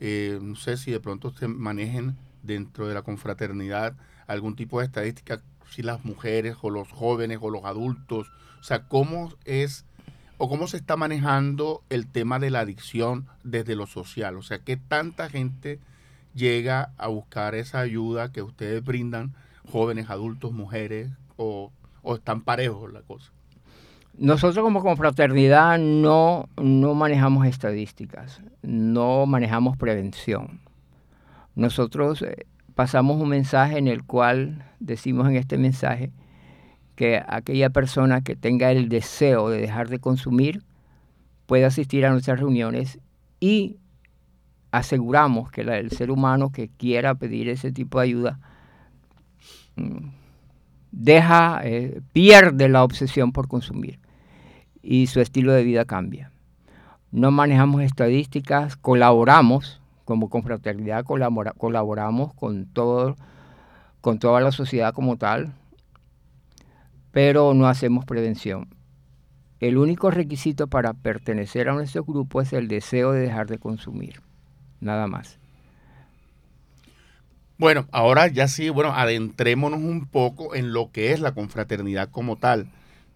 eh, 0.01 0.39
no 0.41 0.57
sé 0.57 0.77
si 0.77 0.91
de 0.91 1.01
pronto 1.01 1.33
se 1.33 1.49
manejen 1.49 2.17
dentro 2.43 2.87
de 2.87 2.95
la 2.95 3.03
confraternidad 3.03 3.97
algún 4.27 4.57
tipo 4.57 4.79
de 4.81 4.87
estadística, 4.87 5.43
si 5.75 5.83
las 5.83 6.05
mujeres 6.05 6.57
o 6.63 6.71
los 6.71 6.89
jóvenes 6.91 7.39
o 7.41 7.51
los 7.51 7.65
adultos, 7.65 8.31
o 8.61 8.63
sea, 8.63 8.85
cómo 8.87 9.33
es 9.45 9.85
o 10.39 10.49
cómo 10.49 10.67
se 10.67 10.77
está 10.77 10.97
manejando 10.97 11.83
el 11.91 12.07
tema 12.07 12.39
de 12.39 12.51
la 12.51 12.61
adicción 12.61 13.27
desde 13.43 13.77
lo 13.77 13.87
social, 13.87 14.37
o 14.37 14.43
sea, 14.43 14.59
qué 14.59 14.77
tanta 14.77 15.29
gente 15.29 15.81
llega 16.35 16.93
a 16.97 17.09
buscar 17.09 17.55
esa 17.55 17.81
ayuda 17.81 18.33
que 18.33 18.43
ustedes 18.43 18.85
brindan, 18.85 19.35
jóvenes, 19.71 20.11
adultos, 20.11 20.53
mujeres, 20.53 21.11
o, 21.37 21.73
o 22.03 22.15
están 22.17 22.43
parejos 22.43 22.93
la 22.93 23.03
cosa. 23.03 23.33
Nosotros 24.17 24.63
como 24.63 24.81
confraternidad 24.83 25.79
no, 25.79 26.49
no 26.57 26.95
manejamos 26.95 27.47
estadísticas, 27.47 28.41
no 28.63 29.27
manejamos 29.27 29.77
prevención. 29.77 30.61
Nosotros 31.57 32.23
eh, 32.23 32.47
pasamos 32.75 33.21
un 33.21 33.29
mensaje 33.29 33.79
en 33.79 33.89
el 33.89 34.05
cual 34.05 34.65
decimos 34.81 35.29
en 35.29 35.37
este 35.37 35.59
mensaje 35.59 36.13
que 36.97 37.23
aquella 37.27 37.71
persona 37.71 38.23
que 38.23 38.37
tenga 38.37 38.71
el 38.71 38.89
deseo 38.89 39.49
de 39.49 39.61
dejar 39.61 39.89
de 39.89 39.99
consumir 39.99 40.63
puede 41.47 41.65
asistir 41.65 42.07
a 42.07 42.11
nuestras 42.11 42.41
reuniones 42.41 42.99
y 43.41 43.79
aseguramos 44.71 45.51
que 45.51 45.63
el 45.63 45.91
ser 45.91 46.11
humano 46.11 46.51
que 46.51 46.69
quiera 46.69 47.15
pedir 47.15 47.49
ese 47.49 47.73
tipo 47.73 47.99
de 47.99 48.05
ayuda 48.05 48.41
mm, 49.77 50.09
deja, 50.91 51.61
eh, 51.65 52.01
pierde 52.13 52.69
la 52.69 52.85
obsesión 52.85 53.33
por 53.33 53.49
consumir 53.49 53.99
y 54.83 55.07
su 55.07 55.21
estilo 55.21 55.53
de 55.53 55.65
vida 55.65 55.85
cambia. 55.85 56.31
No 57.11 57.31
manejamos 57.31 57.83
estadísticas, 57.83 58.77
colaboramos, 58.77 59.81
como 60.05 60.29
confraternidad 60.29 61.05
colaboramos 61.05 62.35
con, 62.35 62.67
todo, 62.67 63.17
con 64.01 64.19
toda 64.19 64.41
la 64.41 64.53
sociedad 64.53 64.93
como 64.93 65.17
tal, 65.17 65.55
pero 67.11 67.55
no 67.55 67.67
hacemos 67.67 68.05
prevención. 68.05 68.69
El 69.61 69.79
único 69.79 70.11
requisito 70.11 70.67
para 70.67 70.93
pertenecer 70.93 71.69
a 71.69 71.75
nuestro 71.75 72.05
grupo 72.05 72.43
es 72.43 72.53
el 72.53 72.69
deseo 72.69 73.13
de 73.13 73.21
dejar 73.21 73.47
de 73.47 73.59
consumir, 73.59 74.21
nada 74.81 75.07
más. 75.07 75.39
Bueno, 77.57 77.87
ahora 77.93 78.27
ya 78.27 78.49
sí, 78.49 78.69
bueno, 78.69 78.93
adentrémonos 78.93 79.81
un 79.81 80.07
poco 80.07 80.55
en 80.55 80.73
lo 80.73 80.91
que 80.91 81.13
es 81.13 81.21
la 81.21 81.33
confraternidad 81.33 82.11
como 82.11 82.37
tal. 82.37 82.67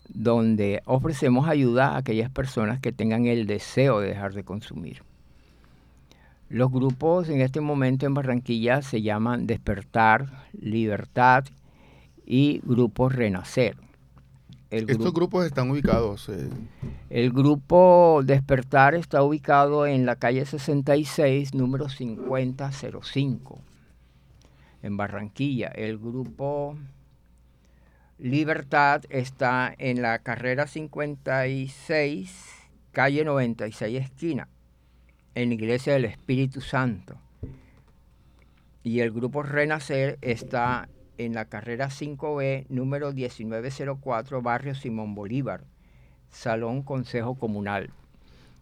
donde 0.09 0.83
ofrecemos 0.85 1.49
ayuda 1.49 1.87
a 1.87 1.97
aquellas 1.97 2.29
personas 2.29 2.79
que 2.81 2.91
tengan 2.91 3.25
el 3.25 3.47
deseo 3.47 3.99
de 3.99 4.09
dejar 4.09 4.33
de 4.33 4.43
consumir. 4.43 5.01
Los 6.49 6.71
grupos 6.71 7.29
en 7.29 7.41
este 7.41 7.61
momento 7.61 8.05
en 8.05 8.13
Barranquilla 8.13 8.83
se 8.83 9.01
llaman 9.01 9.47
Despertar, 9.47 10.45
Libertad 10.53 11.45
y 12.27 12.61
Grupos 12.63 13.15
Renacer. 13.15 13.75
¿Estos 14.75 15.13
grupos 15.13 15.45
están 15.45 15.71
ubicados? 15.71 16.27
Eh? 16.29 16.49
El 17.09 17.31
grupo 17.31 18.21
Despertar 18.25 18.93
está 18.95 19.23
ubicado 19.23 19.87
en 19.87 20.05
la 20.05 20.17
calle 20.17 20.45
66, 20.45 21.53
número 21.53 21.87
5005, 21.87 23.61
en 24.83 24.97
Barranquilla. 24.97 25.67
El 25.69 25.97
grupo 25.97 26.75
Libertad 28.17 29.03
está 29.09 29.73
en 29.77 30.01
la 30.01 30.19
carrera 30.19 30.67
56, 30.67 32.45
calle 32.91 33.23
96, 33.23 34.01
esquina, 34.03 34.49
en 35.35 35.49
la 35.49 35.55
Iglesia 35.55 35.93
del 35.93 36.05
Espíritu 36.05 36.61
Santo. 36.61 37.17
Y 38.83 38.99
el 38.99 39.11
grupo 39.11 39.41
Renacer 39.41 40.17
está 40.21 40.87
en 41.17 41.33
la 41.33 41.45
carrera 41.45 41.89
5B, 41.89 42.65
número 42.69 43.13
1904, 43.13 44.41
barrio 44.41 44.75
Simón 44.75 45.15
Bolívar, 45.15 45.63
Salón 46.29 46.83
Consejo 46.83 47.35
Comunal. 47.35 47.91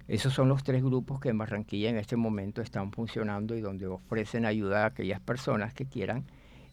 Esos 0.08 0.34
son 0.34 0.50
los 0.50 0.64
tres 0.64 0.84
grupos 0.84 1.20
que 1.20 1.30
en 1.30 1.38
Barranquilla 1.38 1.90
en 1.90 1.98
este 1.98 2.18
momento 2.18 2.62
están 2.62 2.92
funcionando 2.92 3.56
y 3.56 3.62
donde 3.62 3.88
ofrecen 3.88 4.46
ayuda 4.46 4.84
a 4.84 4.88
aquellas 4.88 5.22
personas 5.22 5.74
que 5.74 5.86
quieran 5.86 6.26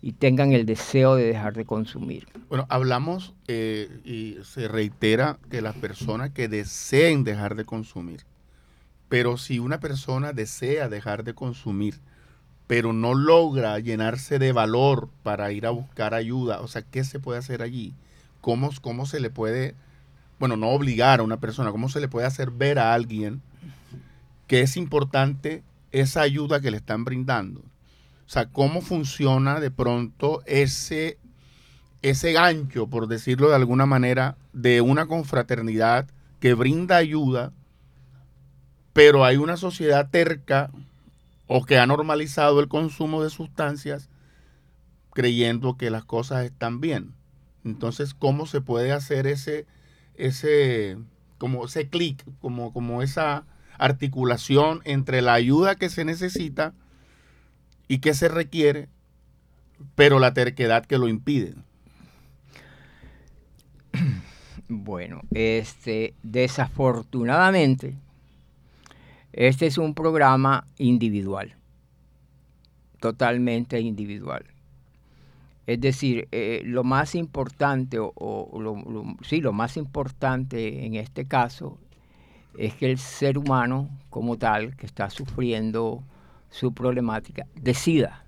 y 0.02 0.12
tengan 0.12 0.52
el 0.52 0.66
deseo 0.66 1.14
de 1.14 1.25
dejar 1.25 1.54
de 1.54 1.64
consumir. 1.64 2.26
Bueno, 2.49 2.66
hablamos 2.68 3.34
eh, 3.49 4.00
y 4.04 4.37
se 4.44 4.66
reitera 4.66 5.38
que 5.50 5.60
las 5.60 5.76
personas 5.76 6.30
que 6.30 6.49
deseen 6.49 7.22
dejar 7.22 7.54
de 7.54 7.64
consumir, 7.64 8.25
pero 9.08 9.37
si 9.37 9.58
una 9.58 9.78
persona 9.78 10.32
desea 10.32 10.88
dejar 10.88 11.22
de 11.22 11.34
consumir, 11.34 12.00
pero 12.71 12.93
no 12.93 13.15
logra 13.15 13.81
llenarse 13.81 14.39
de 14.39 14.53
valor 14.53 15.09
para 15.25 15.50
ir 15.50 15.67
a 15.67 15.71
buscar 15.71 16.15
ayuda, 16.15 16.61
o 16.61 16.69
sea, 16.69 16.83
¿qué 16.83 17.03
se 17.03 17.19
puede 17.19 17.41
hacer 17.41 17.62
allí? 17.62 17.95
¿Cómo, 18.41 18.71
cómo 18.81 19.07
se 19.07 19.19
le 19.19 19.29
puede, 19.29 19.75
bueno, 20.39 20.57
no 20.57 20.69
obligar 20.69 21.19
a 21.19 21.25
una 21.25 21.41
persona, 21.41 21.73
cómo 21.73 21.89
se 21.89 21.99
le 21.99 22.07
puede 22.07 22.29
hacer 22.29 22.53
ver 22.53 22.79
a 22.79 22.95
alguien 22.95 23.43
que 24.47 24.61
es 24.61 24.77
importante 24.77 25.65
esa 25.91 26.21
ayuda 26.21 26.61
que 26.61 26.71
le 26.71 26.77
están 26.77 27.05
brindando? 27.05 27.59
O 27.59 28.29
sea, 28.29 28.47
¿cómo 28.47 28.83
funciona 28.83 29.59
de 29.59 29.73
pronto 29.73 30.41
ese, 30.47 31.19
ese 32.03 32.33
gancho, 32.33 32.87
por 32.87 33.09
decirlo 33.09 33.49
de 33.49 33.57
alguna 33.57 33.87
manera, 33.87 34.37
de 34.53 34.81
una 34.81 35.07
confraternidad 35.07 36.07
que 36.39 36.55
brinda 36.55 36.99
ayuda, 36.99 37.50
pero 38.93 39.25
hay 39.25 39.39
una 39.39 39.57
sociedad 39.57 40.09
terca 40.09 40.71
o 41.52 41.64
que 41.64 41.78
ha 41.78 41.87
normalizado 41.87 42.61
el 42.61 42.69
consumo 42.69 43.25
de 43.25 43.28
sustancias 43.28 44.09
creyendo 45.12 45.76
que 45.76 45.90
las 45.90 46.04
cosas 46.04 46.45
están 46.45 46.80
bien. 46.80 47.12
Entonces, 47.64 48.14
¿cómo 48.14 48.47
se 48.47 48.61
puede 48.61 48.92
hacer 48.92 49.26
ese, 49.26 49.66
ese, 50.14 50.97
ese 51.64 51.88
clic, 51.88 52.25
como, 52.40 52.73
como 52.73 53.02
esa 53.02 53.47
articulación 53.78 54.80
entre 54.85 55.23
la 55.23 55.33
ayuda 55.33 55.75
que 55.75 55.88
se 55.88 56.04
necesita 56.04 56.73
y 57.88 57.99
que 57.99 58.14
se 58.14 58.28
requiere, 58.28 58.88
pero 59.97 60.21
la 60.21 60.33
terquedad 60.33 60.87
que 60.87 60.99
lo 60.99 61.09
impide? 61.09 61.57
Bueno, 64.73 65.23
este, 65.33 66.14
desafortunadamente, 66.23 67.97
este 69.32 69.66
es 69.66 69.78
un 69.78 69.94
programa 69.94 70.66
individual, 70.78 71.54
totalmente 72.99 73.80
individual. 73.80 74.44
Es 75.66 75.80
decir, 75.80 76.26
eh, 76.32 76.62
lo 76.64 76.82
más 76.82 77.14
importante, 77.14 77.99
o, 78.00 79.16
sí, 79.22 79.40
lo 79.40 79.52
más 79.52 79.76
importante 79.76 80.84
en 80.84 80.96
este 80.96 81.26
caso 81.26 81.78
es 82.58 82.75
que 82.75 82.90
el 82.90 82.99
ser 82.99 83.38
humano 83.38 83.88
como 84.10 84.37
tal, 84.37 84.75
que 84.76 84.87
está 84.87 85.10
sufriendo 85.10 86.02
su 86.50 86.75
problemática, 86.75 87.46
decida, 87.54 88.25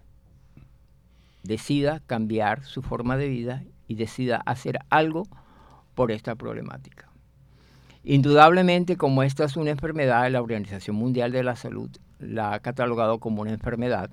decida 1.43 2.01
cambiar 2.07 2.63
su 2.65 2.83
forma 2.83 3.17
de 3.17 3.29
vida 3.29 3.65
y 3.89 3.97
decida 3.97 4.41
hacer 4.47 4.79
algo 4.89 5.25
por 5.97 6.13
esta 6.13 6.37
problemática. 6.37 7.12
Indudablemente, 8.05 8.97
como 8.97 9.23
esta 9.23 9.45
es 9.45 9.57
una 9.57 9.71
enfermedad, 9.71 10.31
la 10.31 10.43
Organización 10.43 10.97
Mundial 10.97 11.31
de 11.33 11.45
la 11.45 11.57
Salud 11.57 11.91
la 12.19 12.53
ha 12.53 12.61
catalogado 12.61 13.19
como 13.19 13.43
una 13.43 13.53
enfermedad 13.53 14.11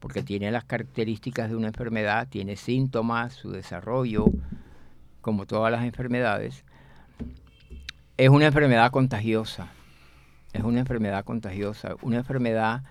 porque 0.00 0.22
tiene 0.22 0.50
las 0.50 0.64
características 0.64 1.50
de 1.50 1.56
una 1.56 1.68
enfermedad, 1.68 2.26
tiene 2.28 2.56
síntomas, 2.56 3.34
su 3.34 3.50
desarrollo, 3.50 4.24
como 5.20 5.46
todas 5.46 5.70
las 5.70 5.84
enfermedades, 5.84 6.64
es 8.16 8.28
una 8.30 8.46
enfermedad 8.46 8.90
contagiosa. 8.90 9.68
Es 10.52 10.64
una 10.64 10.80
enfermedad 10.80 11.24
contagiosa, 11.24 11.94
una 12.02 12.16
enfermedad 12.16 12.82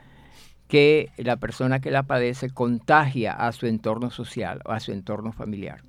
que 0.68 1.12
la 1.18 1.38
persona 1.38 1.82
que 1.82 1.92
la 1.92 2.04
padece 2.04 2.52
contagia 2.52 3.34
a 3.34 3.52
su 3.52 3.66
entorno 3.66 4.12
social 4.12 4.62
a 4.66 4.80
su 4.80 4.92
entorno 4.92 5.32
familiar. 5.34 5.84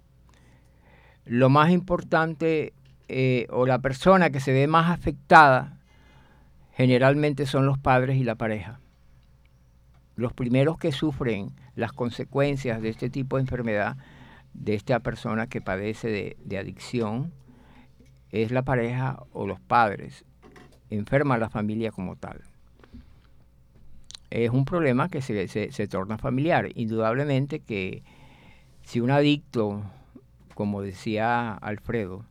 Lo 1.27 1.49
más 1.51 1.71
importante 1.71 2.73
eh, 3.11 3.47
o 3.51 3.67
la 3.67 3.81
persona 3.81 4.31
que 4.31 4.41
se 4.41 4.53
ve 4.53 4.67
más 4.67 4.91
afectada 4.91 5.79
generalmente 6.73 7.47
son 7.47 7.67
los 7.67 7.79
padres 7.79 8.17
y 8.17 8.25
la 8.25 8.37
pareja 8.37 8.81
los 10.21 10.33
primeros 10.33 10.79
que 10.79 10.93
sufren 10.93 11.51
las 11.75 11.93
consecuencias 11.93 12.83
de 12.83 12.91
este 12.91 13.11
tipo 13.11 13.37
de 13.37 13.43
enfermedad, 13.43 13.97
de 14.53 14.75
esta 14.75 15.01
persona 15.01 15.47
que 15.47 15.61
padece 15.61 16.37
de, 16.45 16.59
adicción, 16.59 17.33
es 18.31 18.51
la 18.51 18.63
pareja 18.63 19.23
o 19.33 19.47
los 19.47 19.61
padres. 19.61 20.25
Enferma 20.91 21.39
la 21.39 21.49
familia 21.49 21.91
como 21.91 22.17
tal. 22.17 22.43
Es 24.29 24.51
un 24.51 24.65
problema 24.65 25.09
que 25.09 25.23
se, 25.23 25.49
se 25.49 25.89
torna 25.89 26.19
familiar. 26.19 26.69
Indudablemente 26.75 27.61
que 27.61 28.03
si 28.83 29.01
un 29.01 29.11
adicto, 29.11 29.83
como 30.55 30.83
decía 30.83 31.55
Alfredo, 31.55 32.25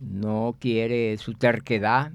no 0.00 0.56
quiere 0.58 1.16
su 1.18 1.34
terquedad, 1.34 2.12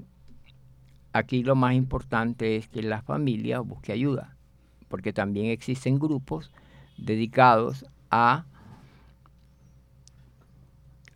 aquí 1.11 1.43
lo 1.43 1.55
más 1.55 1.73
importante 1.75 2.55
es 2.55 2.67
que 2.67 2.81
la 2.81 3.01
familia 3.01 3.59
busque 3.59 3.91
ayuda 3.91 4.33
porque 4.93 5.11
también 5.11 5.47
existen 5.47 5.97
grupos 5.97 6.51
dedicados 6.99 7.83
a 8.11 8.45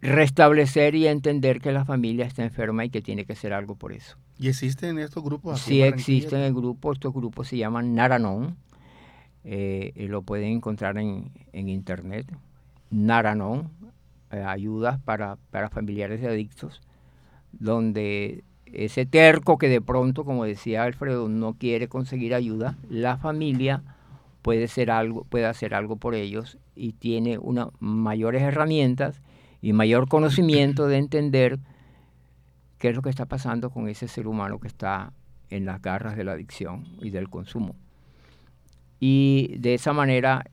restablecer 0.01 0.95
y 0.95 1.05
entender 1.05 1.61
que 1.61 1.71
la 1.71 1.85
familia 1.85 2.25
está 2.25 2.43
enferma 2.43 2.85
y 2.85 2.89
que 2.89 3.03
tiene 3.03 3.23
que 3.25 3.33
hacer 3.33 3.53
algo 3.53 3.75
por 3.75 3.93
eso. 3.93 4.17
¿Y 4.39 4.47
existen 4.47 4.97
estos 4.97 5.23
grupos? 5.23 5.61
Sí 5.61 5.83
existen 5.83 6.39
el 6.39 6.55
grupo, 6.55 6.91
estos 6.91 7.13
grupos 7.13 7.49
se 7.49 7.57
llaman 7.57 7.93
Naranon, 7.93 8.57
eh, 9.43 9.93
lo 10.09 10.23
pueden 10.23 10.53
encontrar 10.53 10.97
en, 10.97 11.29
internet, 11.53 12.25
Naranon, 12.89 13.69
eh, 14.31 14.41
ayudas 14.41 14.99
para, 14.99 15.37
para 15.51 15.69
familiares 15.69 16.21
de 16.21 16.27
adictos, 16.27 16.81
donde 17.51 18.43
ese 18.65 19.05
terco 19.05 19.57
que 19.57 19.69
de 19.69 19.81
pronto, 19.81 20.25
como 20.25 20.45
decía 20.45 20.83
Alfredo, 20.83 21.29
no 21.29 21.53
quiere 21.53 21.87
conseguir 21.87 22.33
ayuda, 22.33 22.77
la 22.89 23.17
familia 23.17 23.83
puede, 24.41 24.67
ser 24.67 24.91
algo, 24.91 25.23
puede 25.25 25.45
hacer 25.45 25.73
algo 25.73 25.97
por 25.97 26.15
ellos 26.15 26.57
y 26.75 26.93
tiene 26.93 27.37
una, 27.37 27.69
mayores 27.79 28.41
herramientas 28.43 29.21
y 29.61 29.73
mayor 29.73 30.07
conocimiento 30.07 30.87
de 30.87 30.97
entender 30.97 31.59
qué 32.77 32.89
es 32.89 32.95
lo 32.95 33.01
que 33.01 33.09
está 33.09 33.25
pasando 33.25 33.69
con 33.69 33.87
ese 33.87 34.07
ser 34.07 34.27
humano 34.27 34.59
que 34.59 34.67
está 34.67 35.13
en 35.49 35.65
las 35.65 35.81
garras 35.81 36.15
de 36.15 36.23
la 36.23 36.33
adicción 36.33 36.85
y 37.01 37.09
del 37.09 37.29
consumo. 37.29 37.75
Y 38.99 39.55
de 39.59 39.73
esa 39.73 39.93
manera 39.93 40.45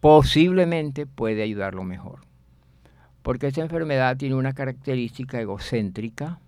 posiblemente 0.00 1.06
puede 1.06 1.42
ayudarlo 1.42 1.82
mejor. 1.84 2.20
Porque 3.26 3.48
esta 3.48 3.60
enfermedad 3.60 4.16
tiene 4.16 4.36
una 4.36 4.52
característica 4.52 5.40
egocéntrica, 5.40 6.38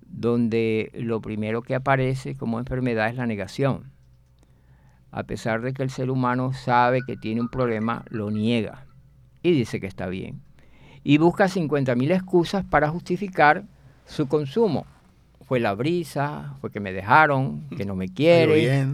donde 0.00 0.90
lo 0.92 1.20
primero 1.20 1.62
que 1.62 1.76
aparece 1.76 2.34
como 2.34 2.58
enfermedad 2.58 3.08
es 3.08 3.14
la 3.14 3.28
negación. 3.28 3.92
A 5.12 5.22
pesar 5.22 5.62
de 5.62 5.72
que 5.72 5.84
el 5.84 5.90
ser 5.90 6.10
humano 6.10 6.52
sabe 6.52 7.02
que 7.06 7.16
tiene 7.16 7.40
un 7.40 7.48
problema, 7.48 8.04
lo 8.10 8.32
niega 8.32 8.86
y 9.44 9.52
dice 9.52 9.78
que 9.78 9.86
está 9.86 10.08
bien. 10.08 10.40
Y 11.04 11.18
busca 11.18 11.44
50.000 11.44 12.12
excusas 12.12 12.64
para 12.64 12.88
justificar 12.88 13.62
su 14.04 14.26
consumo. 14.26 14.84
Fue 15.42 15.60
la 15.60 15.74
brisa, 15.74 16.56
fue 16.60 16.72
que 16.72 16.80
me 16.80 16.92
dejaron, 16.92 17.68
que 17.76 17.84
no 17.84 17.94
me 17.94 18.08
quiere, 18.12 18.84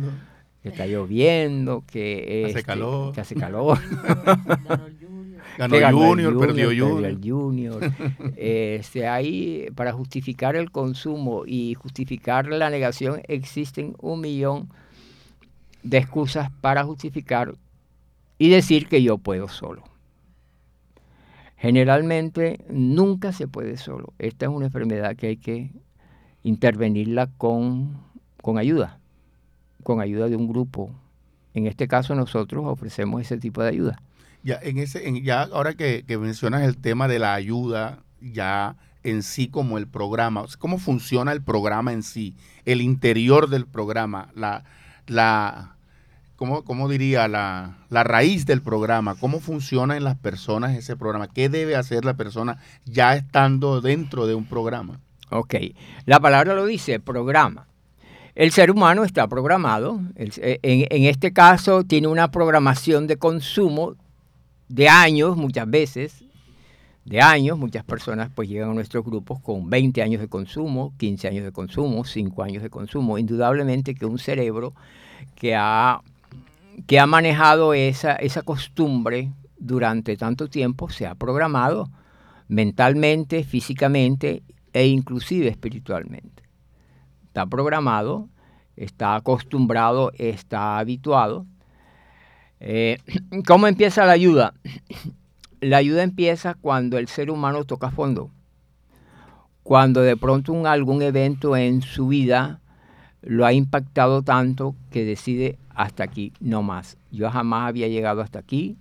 que 0.63 0.69
está 0.69 0.87
lloviendo, 0.87 1.83
que, 1.87 2.43
hace 2.45 2.59
este, 2.59 2.63
calor. 2.63 3.15
Que 3.15 3.23
hace 3.23 3.35
calor. 3.37 3.79
Ganó, 5.59 5.99
Junior, 5.99 6.39
perdió 6.39 6.69
Junior. 6.69 7.05
el 7.05 7.21
Junior. 7.21 7.93
este, 8.37 9.09
ahí, 9.09 9.67
para 9.75 9.93
justificar 9.93 10.55
el 10.55 10.71
consumo 10.71 11.43
y 11.45 11.75
justificar 11.75 12.47
la 12.47 12.71
negación, 12.71 13.21
existen 13.27 13.97
un 14.01 14.21
millón 14.21 14.69
de 15.83 15.99
excusas 15.99 16.51
para 16.61 16.85
justificar 16.85 17.55
y 18.39 18.51
decir 18.51 18.87
que 18.87 19.03
yo 19.03 19.19
puedo 19.19 19.49
solo. 19.49 19.83
Generalmente 21.57 22.61
nunca 22.71 23.33
se 23.33 23.49
puede 23.49 23.77
solo. 23.79 24.13
Esta 24.21 24.47
es 24.47 24.53
una 24.53 24.67
enfermedad 24.67 25.17
que 25.17 25.27
hay 25.27 25.37
que 25.39 25.73
intervenirla 26.45 27.27
con, 27.37 27.99
con 28.41 28.59
ayuda, 28.59 29.01
con 29.83 30.01
ayuda 30.01 30.29
de 30.29 30.37
un 30.37 30.47
grupo. 30.47 30.93
En 31.59 31.67
este 31.67 31.89
caso 31.89 32.15
nosotros 32.15 32.65
ofrecemos 32.67 33.21
ese 33.21 33.37
tipo 33.37 33.63
de 33.63 33.71
ayuda. 33.71 34.01
Ya, 34.45 34.59
en 34.63 34.79
ese, 34.79 35.23
ya 35.23 35.43
ahora 35.43 35.75
que, 35.75 36.05
mencionas 36.21 36.63
el 36.63 36.77
tema 36.77 37.09
de 37.09 37.19
la 37.19 37.35
ayuda, 37.35 37.99
ya 38.21 38.77
en 39.03 39.23
sí 39.23 39.49
como 39.49 39.77
el 39.77 39.89
programa, 39.89 40.45
cómo 40.59 40.79
funciona 40.79 41.33
el 41.33 41.43
programa 41.43 41.93
en 41.93 42.03
sí, 42.03 42.37
el 42.65 42.81
interior 42.81 43.49
del 43.51 43.67
programa, 43.67 44.31
la, 44.35 44.65
la 45.07 45.77
¿cómo, 46.37 46.89
diría? 46.89 47.27
La, 47.27 47.79
la, 47.91 48.05
raíz 48.05 48.47
del 48.47 48.63
programa, 48.63 49.17
cómo 49.17 49.41
funciona 49.41 49.97
en 49.97 50.05
las 50.05 50.17
personas 50.17 50.77
ese 50.77 50.97
programa, 50.97 51.27
qué 51.27 51.49
debe 51.49 51.75
hacer 51.75 52.05
la 52.05 52.15
persona 52.15 52.59
ya 52.85 53.17
estando 53.17 53.81
dentro 53.81 54.27
de 54.27 54.35
un 54.35 54.45
programa. 54.45 55.01
Ok, 55.31 55.55
la 56.07 56.21
palabra 56.21 56.55
lo 56.55 56.65
dice, 56.65 57.01
programa. 57.01 57.68
El 58.39 58.53
ser 58.53 58.71
humano 58.71 59.03
está 59.03 59.27
programado, 59.27 60.01
en, 60.15 61.05
este 61.07 61.33
caso 61.33 61.83
tiene 61.83 62.07
una 62.07 62.31
programación 62.31 63.09
de 63.09 63.17
consumo 63.17 63.97
de 64.69 64.89
años 64.89 65.37
muchas 65.37 65.69
veces, 65.69 66.23
de 67.05 67.21
años, 67.21 67.59
muchas 67.59 67.83
personas 67.83 68.31
pues 68.33 68.49
llegan 68.49 68.71
a 68.71 68.75
nuestros 68.75 69.05
grupos 69.05 69.41
con 69.41 69.69
20 69.69 70.03
años 70.03 70.21
de 70.21 70.29
consumo, 70.29 70.95
15 70.99 71.27
años 71.27 71.45
de 71.47 71.51
consumo, 71.51 72.05
5 72.05 72.43
años 72.45 72.63
de 72.63 72.71
consumo. 72.71 73.19
Indudablemente 73.19 73.97
que 73.97 74.07
un 74.07 74.21
cerebro 74.21 74.73
que 75.35 75.57
ha, 75.57 76.01
que 76.87 77.01
ha 77.01 77.07
manejado 77.09 77.75
esa, 77.75 78.15
esa 78.15 78.43
costumbre 78.43 79.33
durante 79.59 80.17
tanto 80.17 80.47
tiempo 80.47 80.91
se 80.91 81.09
ha 81.09 81.17
programado 81.17 81.91
mentalmente, 82.47 83.43
físicamente 83.43 84.45
e 84.73 84.87
inclusive 84.87 85.49
espiritualmente. 85.49 86.48
Está 87.29 87.47
programado, 87.47 88.29
está 88.77 89.15
acostumbrado, 89.15 90.13
está 90.19 90.79
habituado 90.79 91.47
eh, 92.61 92.99
¿Cómo 93.47 93.67
empieza 93.67 94.05
la 94.05 94.13
ayuda? 94.13 94.55
La 95.61 95.79
ayuda 95.79 96.05
empieza 96.05 96.55
cuando 96.55 96.99
el 96.99 97.09
ser 97.09 97.33
humano 97.33 97.65
toca 97.65 97.91
fondo. 97.91 98.31
Cuando 99.65 100.03
de 100.03 100.17
pronto 100.17 100.53
un, 100.53 100.69
algún 100.69 101.03
evento 101.03 101.57
en 101.57 101.83
su 101.83 102.07
vida 102.07 102.61
lo 103.23 103.45
ha 103.45 103.53
impactado 103.53 104.23
tanto 104.23 104.77
que 104.93 105.05
decide 105.05 105.59
hasta 105.75 106.05
aquí, 106.05 106.33
no 106.39 106.63
más. 106.63 106.97
Yo 107.11 107.29
jamás 107.29 107.69
había 107.69 107.89
llegado 107.89 108.21
hasta 108.21 108.39
aquí, 108.39 108.77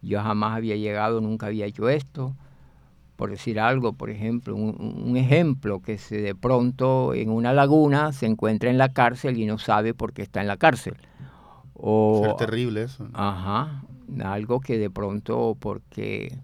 yo 0.00 0.22
jamás 0.22 0.56
había 0.56 0.76
llegado, 0.76 1.20
nunca 1.20 1.48
había 1.48 1.66
hecho 1.66 1.90
esto. 1.90 2.34
Por 3.16 3.30
decir 3.30 3.60
algo, 3.60 3.92
por 3.92 4.10
ejemplo, 4.10 4.56
un, 4.56 5.16
ejemplo 5.16 5.80
que 5.80 5.98
se 5.98 6.20
de 6.20 6.34
pronto 6.34 7.14
en 7.14 7.30
una 7.30 7.52
laguna 7.52 8.12
se 8.12 8.26
encuentra 8.26 8.70
en 8.70 8.78
la 8.78 8.92
cárcel 8.92 9.38
y 9.38 9.46
no 9.46 9.58
sabe 9.58 9.94
por 9.94 10.12
qué 10.12 10.22
está 10.22 10.40
en 10.40 10.48
la 10.48 10.56
cárcel. 10.56 10.96
O, 11.74 12.26
es 12.26 12.36
terrible 12.36 12.82
eso. 12.82 13.08
Ajá, 13.12 13.84
algo 14.24 14.60
que 14.60 14.78
de 14.78 14.90
pronto 14.90 15.56
porque 15.60 16.36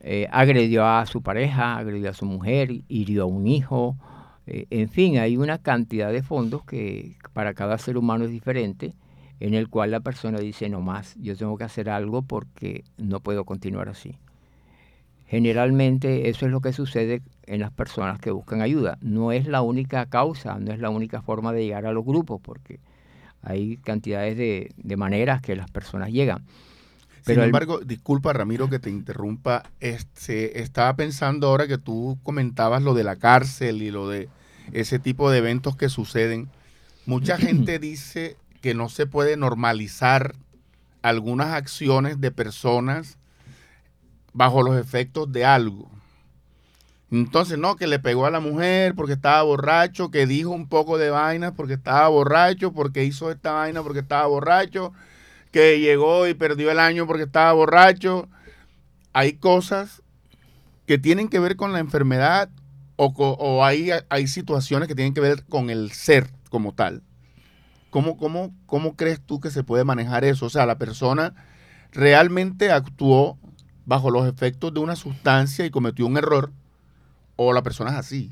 eh, 0.00 0.26
agredió 0.30 0.86
a 0.86 1.04
su 1.06 1.22
pareja, 1.22 1.76
agredió 1.76 2.10
a 2.10 2.14
su 2.14 2.24
mujer, 2.24 2.70
hirió 2.88 3.24
a 3.24 3.26
un 3.26 3.46
hijo, 3.46 3.96
eh, 4.50 4.66
en 4.70 4.88
fin, 4.88 5.18
hay 5.18 5.36
una 5.36 5.58
cantidad 5.58 6.10
de 6.10 6.22
fondos 6.22 6.64
que 6.64 7.16
para 7.34 7.52
cada 7.52 7.76
ser 7.76 7.98
humano 7.98 8.24
es 8.24 8.30
diferente, 8.30 8.94
en 9.40 9.52
el 9.52 9.68
cual 9.68 9.90
la 9.90 10.00
persona 10.00 10.38
dice, 10.38 10.70
no 10.70 10.80
más, 10.80 11.16
yo 11.20 11.36
tengo 11.36 11.58
que 11.58 11.64
hacer 11.64 11.90
algo 11.90 12.22
porque 12.22 12.84
no 12.96 13.20
puedo 13.20 13.44
continuar 13.44 13.90
así. 13.90 14.16
Generalmente 15.28 16.30
eso 16.30 16.46
es 16.46 16.52
lo 16.52 16.62
que 16.62 16.72
sucede 16.72 17.20
en 17.44 17.60
las 17.60 17.70
personas 17.70 18.18
que 18.18 18.30
buscan 18.30 18.62
ayuda. 18.62 18.96
No 19.02 19.30
es 19.30 19.46
la 19.46 19.60
única 19.60 20.06
causa, 20.06 20.58
no 20.58 20.72
es 20.72 20.78
la 20.78 20.88
única 20.88 21.20
forma 21.20 21.52
de 21.52 21.64
llegar 21.64 21.84
a 21.84 21.92
los 21.92 22.04
grupos, 22.04 22.40
porque 22.42 22.80
hay 23.42 23.76
cantidades 23.76 24.38
de, 24.38 24.96
maneras 24.96 25.42
que 25.42 25.54
las 25.54 25.70
personas 25.70 26.10
llegan. 26.10 26.44
Sin 27.26 27.40
embargo, 27.40 27.80
disculpa 27.80 28.32
Ramiro 28.32 28.70
que 28.70 28.78
te 28.78 28.88
interrumpa, 28.88 29.64
este, 29.80 30.62
estaba 30.62 30.96
pensando 30.96 31.48
ahora 31.48 31.68
que 31.68 31.76
tú 31.76 32.18
comentabas 32.22 32.82
lo 32.82 32.94
de 32.94 33.04
la 33.04 33.16
cárcel 33.16 33.82
y 33.82 33.90
lo 33.90 34.08
de 34.08 34.30
ese 34.72 34.98
tipo 34.98 35.30
de 35.30 35.38
eventos 35.38 35.76
que 35.76 35.90
suceden. 35.90 36.48
Mucha 37.04 37.36
gente 37.38 37.78
dice 37.78 38.38
que 38.62 38.72
no 38.72 38.88
se 38.88 39.06
puede 39.06 39.36
normalizar 39.36 40.34
algunas 41.02 41.48
acciones 41.48 42.18
de 42.18 42.30
personas 42.30 43.18
bajo 44.32 44.62
los 44.62 44.76
efectos 44.78 45.30
de 45.32 45.44
algo. 45.44 45.90
Entonces, 47.10 47.58
no, 47.58 47.76
que 47.76 47.86
le 47.86 47.98
pegó 47.98 48.26
a 48.26 48.30
la 48.30 48.40
mujer 48.40 48.94
porque 48.94 49.14
estaba 49.14 49.42
borracho, 49.42 50.10
que 50.10 50.26
dijo 50.26 50.50
un 50.50 50.68
poco 50.68 50.98
de 50.98 51.10
vainas 51.10 51.52
porque 51.56 51.74
estaba 51.74 52.08
borracho, 52.08 52.72
porque 52.72 53.04
hizo 53.04 53.30
esta 53.30 53.52
vaina 53.52 53.82
porque 53.82 54.00
estaba 54.00 54.26
borracho, 54.26 54.92
que 55.50 55.80
llegó 55.80 56.26
y 56.28 56.34
perdió 56.34 56.70
el 56.70 56.78
año 56.78 57.06
porque 57.06 57.22
estaba 57.22 57.52
borracho. 57.52 58.28
Hay 59.14 59.34
cosas 59.34 60.02
que 60.86 60.98
tienen 60.98 61.28
que 61.28 61.38
ver 61.38 61.56
con 61.56 61.72
la 61.72 61.78
enfermedad 61.78 62.50
o, 62.96 63.64
hay, 63.64 63.90
hay 64.08 64.26
situaciones 64.26 64.88
que 64.88 64.94
tienen 64.94 65.14
que 65.14 65.20
ver 65.20 65.44
con 65.44 65.70
el 65.70 65.92
ser 65.92 66.28
como 66.50 66.74
tal. 66.74 67.02
¿Cómo, 67.90 68.18
cómo, 68.18 68.52
¿Cómo 68.66 68.96
crees 68.96 69.20
tú 69.20 69.40
que 69.40 69.50
se 69.50 69.62
puede 69.62 69.84
manejar 69.84 70.24
eso? 70.24 70.46
O 70.46 70.50
sea, 70.50 70.66
la 70.66 70.78
persona 70.78 71.34
realmente 71.92 72.70
actuó 72.70 73.38
bajo 73.88 74.10
los 74.10 74.28
efectos 74.28 74.74
de 74.74 74.80
una 74.80 74.96
sustancia 74.96 75.64
y 75.64 75.70
cometió 75.70 76.06
un 76.06 76.18
error, 76.18 76.52
o 77.36 77.54
la 77.54 77.62
persona 77.62 77.92
es 77.92 77.96
así. 77.96 78.30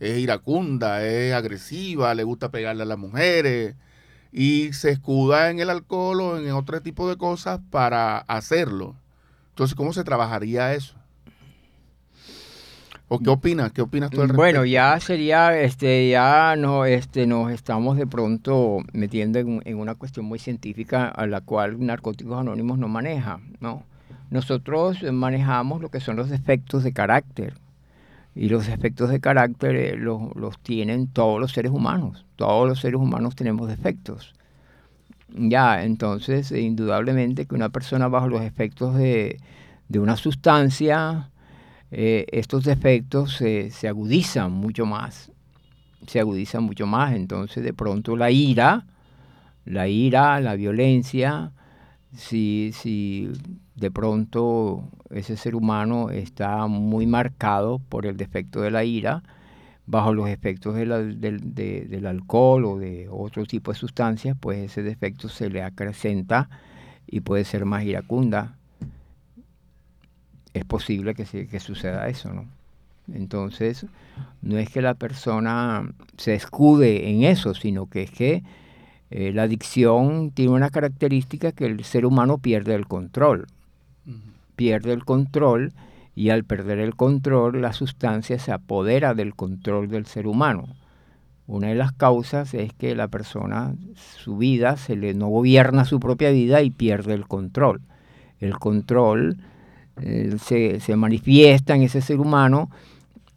Es 0.00 0.18
iracunda, 0.18 1.06
es 1.06 1.32
agresiva, 1.32 2.12
le 2.16 2.24
gusta 2.24 2.50
pegarle 2.50 2.82
a 2.82 2.86
las 2.86 2.98
mujeres 2.98 3.76
y 4.32 4.72
se 4.72 4.90
escuda 4.90 5.50
en 5.50 5.60
el 5.60 5.70
alcohol 5.70 6.20
o 6.20 6.38
en 6.38 6.50
otro 6.50 6.82
tipo 6.82 7.08
de 7.08 7.16
cosas 7.16 7.60
para 7.70 8.18
hacerlo. 8.18 8.96
Entonces, 9.50 9.76
¿cómo 9.76 9.92
se 9.92 10.02
trabajaría 10.02 10.74
eso? 10.74 10.96
¿O 13.06 13.20
qué 13.20 13.30
opinas? 13.30 13.70
¿Qué 13.70 13.80
opinas 13.80 14.10
tú 14.10 14.22
al 14.22 14.32
Bueno, 14.32 14.64
ya 14.64 14.98
sería, 14.98 15.56
este, 15.56 16.10
ya 16.10 16.56
no, 16.56 16.84
este, 16.84 17.28
nos 17.28 17.52
estamos 17.52 17.96
de 17.96 18.08
pronto 18.08 18.78
metiendo 18.92 19.38
en, 19.38 19.78
una 19.78 19.94
cuestión 19.94 20.26
muy 20.26 20.40
científica 20.40 21.06
a 21.08 21.28
la 21.28 21.42
cual 21.42 21.78
Narcóticos 21.78 22.40
Anónimos 22.40 22.76
no 22.76 22.88
maneja, 22.88 23.38
¿no? 23.60 23.84
Nosotros 24.30 25.02
manejamos 25.12 25.80
lo 25.80 25.90
que 25.90 26.00
son 26.00 26.16
los 26.16 26.28
defectos 26.28 26.84
de 26.84 26.92
carácter. 26.92 27.54
Y 28.34 28.48
los 28.48 28.66
defectos 28.66 29.10
de 29.10 29.20
carácter 29.20 29.74
eh, 29.76 29.96
los, 29.96 30.34
los 30.36 30.58
tienen 30.60 31.08
todos 31.08 31.40
los 31.40 31.52
seres 31.52 31.72
humanos. 31.72 32.24
Todos 32.36 32.68
los 32.68 32.80
seres 32.80 33.00
humanos 33.00 33.34
tenemos 33.34 33.68
defectos. 33.68 34.34
Ya, 35.36 35.82
entonces, 35.84 36.52
indudablemente 36.52 37.46
que 37.46 37.54
una 37.54 37.68
persona 37.68 38.08
bajo 38.08 38.28
los 38.28 38.42
efectos 38.42 38.94
de, 38.96 39.38
de 39.88 39.98
una 39.98 40.16
sustancia, 40.16 41.30
eh, 41.90 42.26
estos 42.32 42.64
defectos 42.64 43.36
se 43.36 43.88
agudizan 43.88 44.52
mucho 44.52 44.86
más, 44.86 45.30
se 46.06 46.20
agudizan 46.20 46.64
mucho 46.64 46.86
más, 46.86 47.14
entonces 47.14 47.64
de 47.64 47.72
pronto 47.72 48.16
la 48.16 48.30
ira, 48.30 48.86
la 49.64 49.88
ira, 49.88 50.40
la 50.40 50.54
violencia, 50.54 51.52
si, 52.14 52.72
si 52.74 53.30
de 53.78 53.90
pronto 53.90 54.84
ese 55.10 55.36
ser 55.36 55.54
humano 55.54 56.10
está 56.10 56.66
muy 56.66 57.06
marcado 57.06 57.78
por 57.78 58.06
el 58.06 58.16
defecto 58.16 58.60
de 58.60 58.70
la 58.70 58.84
ira, 58.84 59.22
bajo 59.86 60.12
los 60.12 60.28
efectos 60.28 60.74
del, 60.74 62.06
alcohol 62.06 62.64
o 62.64 62.78
de 62.78 63.08
otro 63.10 63.46
tipo 63.46 63.72
de 63.72 63.78
sustancias, 63.78 64.36
pues 64.38 64.58
ese 64.58 64.82
defecto 64.82 65.28
se 65.28 65.48
le 65.48 65.62
acrecenta 65.62 66.50
y 67.06 67.20
puede 67.20 67.44
ser 67.44 67.64
más 67.64 67.84
iracunda 67.84 68.54
es 70.54 70.64
posible 70.64 71.14
que, 71.14 71.24
que 71.24 71.60
suceda 71.60 72.08
eso, 72.08 72.32
¿no? 72.32 72.46
Entonces, 73.14 73.86
no 74.42 74.58
es 74.58 74.68
que 74.68 74.82
la 74.82 74.94
persona 74.94 75.90
se 76.16 76.34
escude 76.34 77.10
en 77.10 77.24
eso, 77.24 77.54
sino 77.54 77.86
que 77.86 78.02
es 78.02 78.10
que 78.10 78.42
eh, 79.10 79.32
la 79.32 79.44
adicción 79.44 80.30
tiene 80.30 80.52
una 80.52 80.70
característica 80.70 81.52
que 81.52 81.64
el 81.64 81.82
ser 81.84 82.04
humano 82.04 82.38
pierde 82.38 82.74
el 82.74 82.86
control. 82.86 83.46
Pierde 84.58 84.92
el 84.92 85.04
control 85.04 85.72
y 86.16 86.30
al 86.30 86.42
perder 86.42 86.80
el 86.80 86.96
control 86.96 87.62
la 87.62 87.72
sustancia 87.72 88.40
se 88.40 88.50
apodera 88.50 89.14
del 89.14 89.36
control 89.36 89.86
del 89.86 90.04
ser 90.06 90.26
humano. 90.26 90.66
Una 91.46 91.68
de 91.68 91.76
las 91.76 91.92
causas 91.92 92.54
es 92.54 92.72
que 92.72 92.96
la 92.96 93.06
persona, 93.06 93.76
su 93.94 94.36
vida, 94.36 94.76
se 94.76 94.96
le 94.96 95.14
no 95.14 95.28
gobierna 95.28 95.84
su 95.84 96.00
propia 96.00 96.30
vida 96.30 96.60
y 96.62 96.70
pierde 96.70 97.14
el 97.14 97.28
control. 97.28 97.82
El 98.40 98.58
control 98.58 99.36
eh, 100.02 100.34
se, 100.40 100.96
manifiesta 100.96 101.76
en 101.76 101.82
ese 101.82 102.00
ser 102.00 102.18
humano 102.18 102.68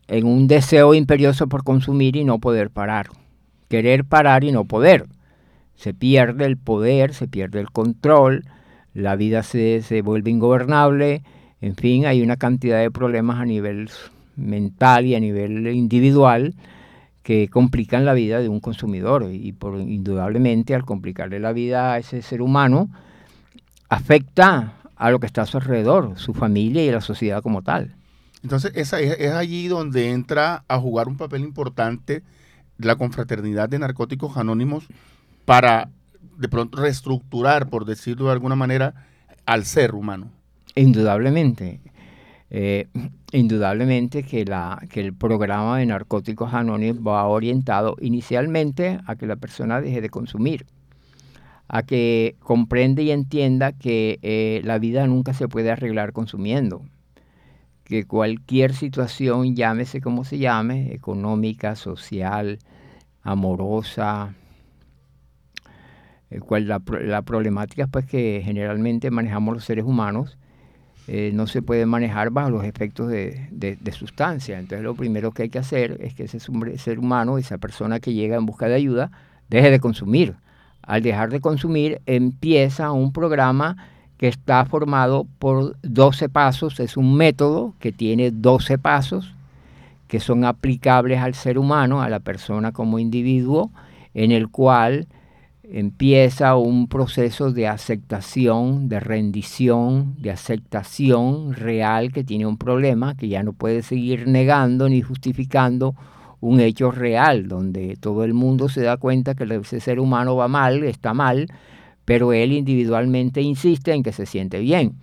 en 0.08 0.26
un 0.26 0.48
deseo 0.48 0.96
imperioso 0.96 1.46
por 1.46 1.64
consumir 1.64 2.16
y 2.16 2.24
no 2.24 2.40
poder 2.40 2.72
parar. 2.72 3.10
Querer 3.70 4.06
parar 4.06 4.44
y 4.44 4.52
no 4.52 4.66
poder. 4.66 5.06
Se 5.76 5.94
pierde 5.94 6.46
el 6.46 6.58
poder, 6.58 7.14
se 7.14 7.28
pierde 7.28 7.60
el 7.60 7.70
control, 7.70 8.44
la 8.94 9.16
vida 9.16 9.44
se, 9.44 9.82
se 9.82 10.02
vuelve 10.02 10.32
ingobernable, 10.32 11.24
en 11.62 11.76
fin, 11.76 12.06
hay 12.06 12.22
una 12.22 12.38
cantidad 12.38 12.80
de 12.80 12.92
problemas 12.92 13.40
a 13.40 13.46
nivel 13.46 13.90
mental 14.36 15.06
y 15.06 15.16
a 15.16 15.20
nivel 15.20 15.68
individual 15.68 16.56
que 17.24 17.50
complican 17.50 18.06
la 18.06 18.14
vida 18.14 18.40
de 18.40 18.50
un 18.50 18.60
consumidor 18.60 19.30
y 19.32 19.52
por 19.52 19.80
indudablemente 19.80 20.74
al 20.74 20.86
complicarle 20.86 21.40
la 21.40 21.54
vida 21.54 21.94
a 21.94 22.00
ese 22.00 22.22
ser 22.22 22.42
humano 22.42 22.90
afecta 23.90 24.74
a 24.96 25.12
lo 25.12 25.20
que 25.20 25.28
está 25.28 25.44
a 25.44 25.46
su 25.46 25.58
alrededor, 25.58 26.14
su 26.18 26.34
familia 26.34 26.84
y 26.84 26.92
la 26.92 27.02
sociedad 27.02 27.44
como 27.44 27.62
tal. 27.62 27.96
Entonces, 28.44 28.72
esa 28.76 29.00
es, 29.00 29.32
allí 29.32 29.68
donde 29.68 30.10
entra 30.10 30.64
a 30.68 30.80
jugar 30.80 31.08
un 31.08 31.18
papel 31.18 31.42
importante 31.42 32.24
la 32.78 32.96
confraternidad 32.96 33.70
de 33.70 33.80
narcóticos 33.80 34.38
anónimos 34.38 34.88
para 35.46 35.90
de 36.42 36.50
pronto 36.50 36.82
reestructurar, 36.82 37.70
por 37.70 37.86
decirlo 37.86 38.26
de 38.26 38.34
alguna 38.34 38.56
manera, 38.56 38.94
al 39.46 39.66
ser 39.66 39.96
humano. 39.96 40.32
Indudablemente. 40.76 41.80
Eh, 42.50 42.88
indudablemente 43.32 44.24
que, 44.24 44.44
la, 44.44 44.86
que 44.90 45.00
el 45.00 45.14
programa 45.14 45.78
de 45.78 45.86
narcóticos 45.86 46.54
anónimos 46.54 47.02
va 47.02 47.26
orientado 47.26 47.96
inicialmente 48.02 49.00
a 49.06 49.16
que 49.16 49.26
la 49.26 49.38
persona 49.38 49.80
deje 49.80 50.02
de 50.02 50.10
consumir 50.10 50.66
a 51.74 51.84
que 51.84 52.36
comprende 52.40 53.02
y 53.04 53.12
entienda 53.12 53.72
que 53.72 54.20
eh, 54.24 54.60
la 54.66 54.78
vida 54.78 55.08
nunca 55.08 55.34
se 55.34 55.48
puede 55.48 55.72
arreglar 55.72 56.12
consumiendo, 56.12 56.84
que 57.86 58.04
cualquier 58.04 58.74
situación, 58.74 59.56
llámese 59.56 60.02
como 60.02 60.26
se 60.26 60.38
llame, 60.38 60.94
económica, 60.94 61.78
social, 61.78 62.60
amorosa, 63.24 64.36
eh, 66.32 66.40
cual 66.40 66.68
la, 66.68 67.22
problemática 67.22 67.88
pues 67.88 68.06
que 68.06 68.42
generalmente 68.44 69.12
manejamos 69.12 69.54
los 69.54 69.66
seres 69.66 69.86
humanos, 69.86 70.38
eh, 71.08 71.32
no 71.34 71.46
se 71.48 71.62
puede 71.62 71.86
manejar 71.86 72.32
bajo 72.32 72.50
los 72.50 72.64
efectos 72.64 73.10
de, 73.10 73.48
de, 73.52 73.92
sustancia. 73.92 74.60
Entonces 74.60 74.84
lo 74.84 74.96
primero 74.96 75.32
que 75.32 75.44
hay 75.44 75.50
que 75.50 75.60
hacer 75.60 75.98
es 76.02 76.14
que 76.14 76.24
ese 76.24 76.40
ser 76.40 77.00
humano, 77.00 77.38
esa 77.38 77.58
persona 77.58 78.00
que 78.00 78.14
llega 78.14 78.38
en 78.38 78.46
busca 78.46 78.68
de 78.68 78.76
ayuda, 78.76 79.12
deje 79.50 79.70
de 79.70 79.80
consumir 79.80 80.36
al 80.82 81.02
dejar 81.02 81.30
de 81.30 81.42
consumir, 81.42 82.02
empieza 82.06 82.92
un 82.92 83.14
programa 83.14 83.78
que 84.18 84.28
está 84.28 84.66
formado 84.66 85.26
por 85.40 85.76
12 85.82 86.30
pasos, 86.30 86.80
es 86.80 86.98
un 86.98 87.16
método 87.16 87.74
que 87.80 87.92
tiene 87.92 88.32
12 88.32 88.78
pasos, 88.78 89.34
que 90.08 90.20
son 90.20 90.44
aplicables 90.44 91.20
al 91.20 91.34
ser 91.34 91.58
humano, 91.58 92.02
a 92.02 92.10
la 92.10 92.20
persona 92.20 92.72
como 92.72 93.00
individuo, 93.00 93.72
en 94.14 94.32
el 94.32 94.50
cual 94.50 95.08
empieza 95.74 96.58
un 96.58 96.88
proceso 96.88 97.52
de 97.54 97.68
aceptación, 97.68 98.90
de 98.90 99.00
rendición, 99.00 100.16
de 100.20 100.32
aceptación 100.32 101.54
real 101.54 102.12
que 102.12 102.26
tiene 102.26 102.46
un 102.46 102.58
problema, 102.58 103.16
que 103.16 103.30
ya 103.30 103.42
no 103.42 103.54
puede 103.54 103.82
seguir 103.82 104.28
negando 104.28 104.90
ni 104.90 105.02
justificando 105.02 105.96
un 106.42 106.60
hecho 106.60 106.92
real, 106.92 107.48
donde 107.48 107.96
todo 107.96 108.26
el 108.26 108.34
mundo 108.34 108.68
se 108.68 108.82
da 108.82 108.98
cuenta 108.98 109.34
que 109.34 109.46
ese 109.46 109.80
ser 109.80 110.00
humano 110.02 110.36
va 110.36 110.50
mal, 110.50 110.84
está 110.84 111.14
mal, 111.14 111.48
pero 112.04 112.34
él 112.34 112.52
individualmente 112.52 113.42
insiste 113.42 113.94
en 113.94 114.04
que 114.04 114.12
se 114.12 114.26
siente 114.26 114.60
bien. 114.60 114.96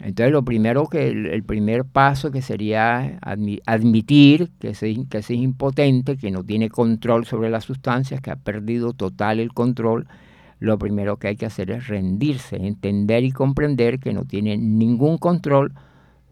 Entonces 0.00 0.32
lo 0.32 0.44
primero 0.44 0.86
que 0.86 1.08
el, 1.08 1.44
primer 1.44 1.84
paso 1.84 2.30
que 2.30 2.42
sería 2.42 3.18
admitir 3.20 4.50
que 4.58 4.70
es, 4.70 4.80
que 4.80 5.18
es 5.18 5.30
impotente, 5.30 6.16
que 6.16 6.30
no 6.30 6.42
tiene 6.42 6.68
control 6.68 7.24
sobre 7.26 7.48
las 7.48 7.64
sustancias, 7.64 8.20
que 8.20 8.30
ha 8.30 8.36
perdido 8.36 8.92
total 8.92 9.38
el 9.38 9.52
control, 9.52 10.08
lo 10.58 10.78
primero 10.78 11.18
que 11.18 11.28
hay 11.28 11.36
que 11.36 11.46
hacer 11.46 11.70
es 11.70 11.86
rendirse, 11.86 12.56
entender 12.56 13.22
y 13.24 13.30
comprender 13.30 14.00
que 14.00 14.12
no 14.12 14.24
tiene 14.24 14.56
ningún 14.56 15.18
control 15.18 15.72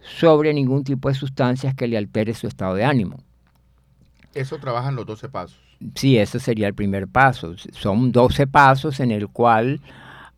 sobre 0.01 0.53
ningún 0.53 0.85
tipo 0.85 1.09
de 1.09 1.15
sustancias 1.15 1.75
que 1.75 1.87
le 1.87 1.97
altere 1.97 2.35
su 2.35 2.49
estado 2.49 2.75
de 2.75 2.85
ánimo. 2.85 3.19
Eso 4.35 4.59
trabajan 4.59 4.97
los 4.97 5.07
12 5.07 5.29
pasos. 5.29 5.61
Sí, 5.95 6.17
ese 6.17 6.41
sería 6.41 6.67
el 6.69 6.75
primer 6.75 7.09
paso. 7.09 7.55
Son 7.73 8.13
12 8.13 8.47
pasos 8.47 9.01
en 9.01 9.11
el 9.11 9.29
cual 9.29 9.81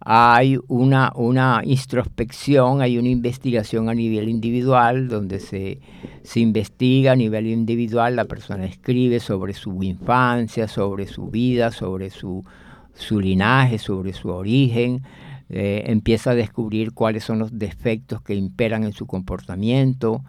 hay 0.04 0.58
una, 0.68 1.12
una 1.14 1.62
introspección, 1.64 2.82
hay 2.82 2.98
una 2.98 3.08
investigación 3.08 3.88
a 3.88 3.94
nivel 3.94 4.28
individual, 4.28 5.08
donde 5.08 5.40
se, 5.40 5.80
se 6.22 6.40
investiga 6.40 7.12
a 7.12 7.16
nivel 7.16 7.46
individual, 7.46 8.16
la 8.16 8.26
persona 8.26 8.66
escribe 8.66 9.18
sobre 9.18 9.54
su 9.54 9.82
infancia, 9.82 10.68
sobre 10.68 11.06
su 11.06 11.28
vida, 11.28 11.70
sobre 11.70 12.10
su, 12.10 12.44
su 12.92 13.18
linaje, 13.18 13.78
sobre 13.78 14.12
su 14.12 14.28
origen, 14.28 15.02
eh, 15.48 15.84
empieza 15.86 16.32
a 16.32 16.34
descubrir 16.34 16.92
cuáles 16.92 17.24
son 17.24 17.38
los 17.38 17.58
defectos 17.58 18.20
que 18.20 18.34
imperan 18.34 18.84
en 18.84 18.92
su 18.92 19.06
comportamiento, 19.06 20.22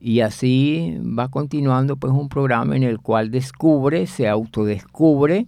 y 0.00 0.20
así 0.20 0.96
va 1.02 1.28
continuando 1.28 1.96
pues 1.96 2.12
un 2.12 2.28
programa 2.30 2.74
en 2.76 2.84
el 2.84 3.00
cual 3.00 3.30
descubre, 3.30 4.06
se 4.06 4.28
autodescubre, 4.28 5.46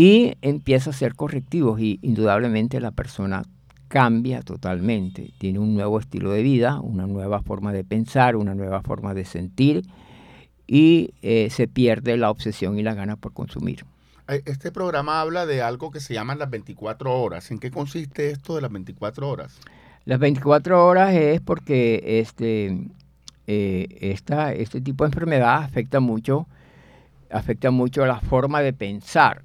y 0.00 0.32
empieza 0.40 0.88
a 0.88 0.94
hacer 0.94 1.14
correctivos 1.14 1.78
y 1.78 1.98
indudablemente 2.00 2.80
la 2.80 2.90
persona 2.90 3.42
cambia 3.88 4.40
totalmente, 4.40 5.30
tiene 5.36 5.58
un 5.58 5.74
nuevo 5.74 6.00
estilo 6.00 6.32
de 6.32 6.40
vida, 6.40 6.80
una 6.80 7.06
nueva 7.06 7.42
forma 7.42 7.70
de 7.74 7.84
pensar, 7.84 8.34
una 8.34 8.54
nueva 8.54 8.80
forma 8.80 9.12
de 9.12 9.26
sentir 9.26 9.82
y 10.66 11.12
eh, 11.20 11.50
se 11.50 11.68
pierde 11.68 12.16
la 12.16 12.30
obsesión 12.30 12.78
y 12.78 12.82
la 12.82 12.94
gana 12.94 13.16
por 13.16 13.34
consumir. 13.34 13.84
Este 14.26 14.72
programa 14.72 15.20
habla 15.20 15.44
de 15.44 15.60
algo 15.60 15.90
que 15.90 16.00
se 16.00 16.14
llama 16.14 16.34
las 16.34 16.48
24 16.48 17.20
horas. 17.20 17.50
¿En 17.50 17.58
qué 17.58 17.70
consiste 17.70 18.30
esto 18.30 18.54
de 18.54 18.62
las 18.62 18.72
24 18.72 19.28
horas? 19.28 19.60
Las 20.06 20.18
24 20.18 20.86
horas 20.86 21.12
es 21.12 21.42
porque 21.42 22.20
este, 22.20 22.88
eh, 23.46 23.86
esta, 24.00 24.54
este 24.54 24.80
tipo 24.80 25.04
de 25.04 25.08
enfermedad 25.08 25.62
afecta 25.62 26.00
mucho, 26.00 26.46
afecta 27.30 27.70
mucho 27.70 28.06
la 28.06 28.18
forma 28.20 28.62
de 28.62 28.72
pensar 28.72 29.42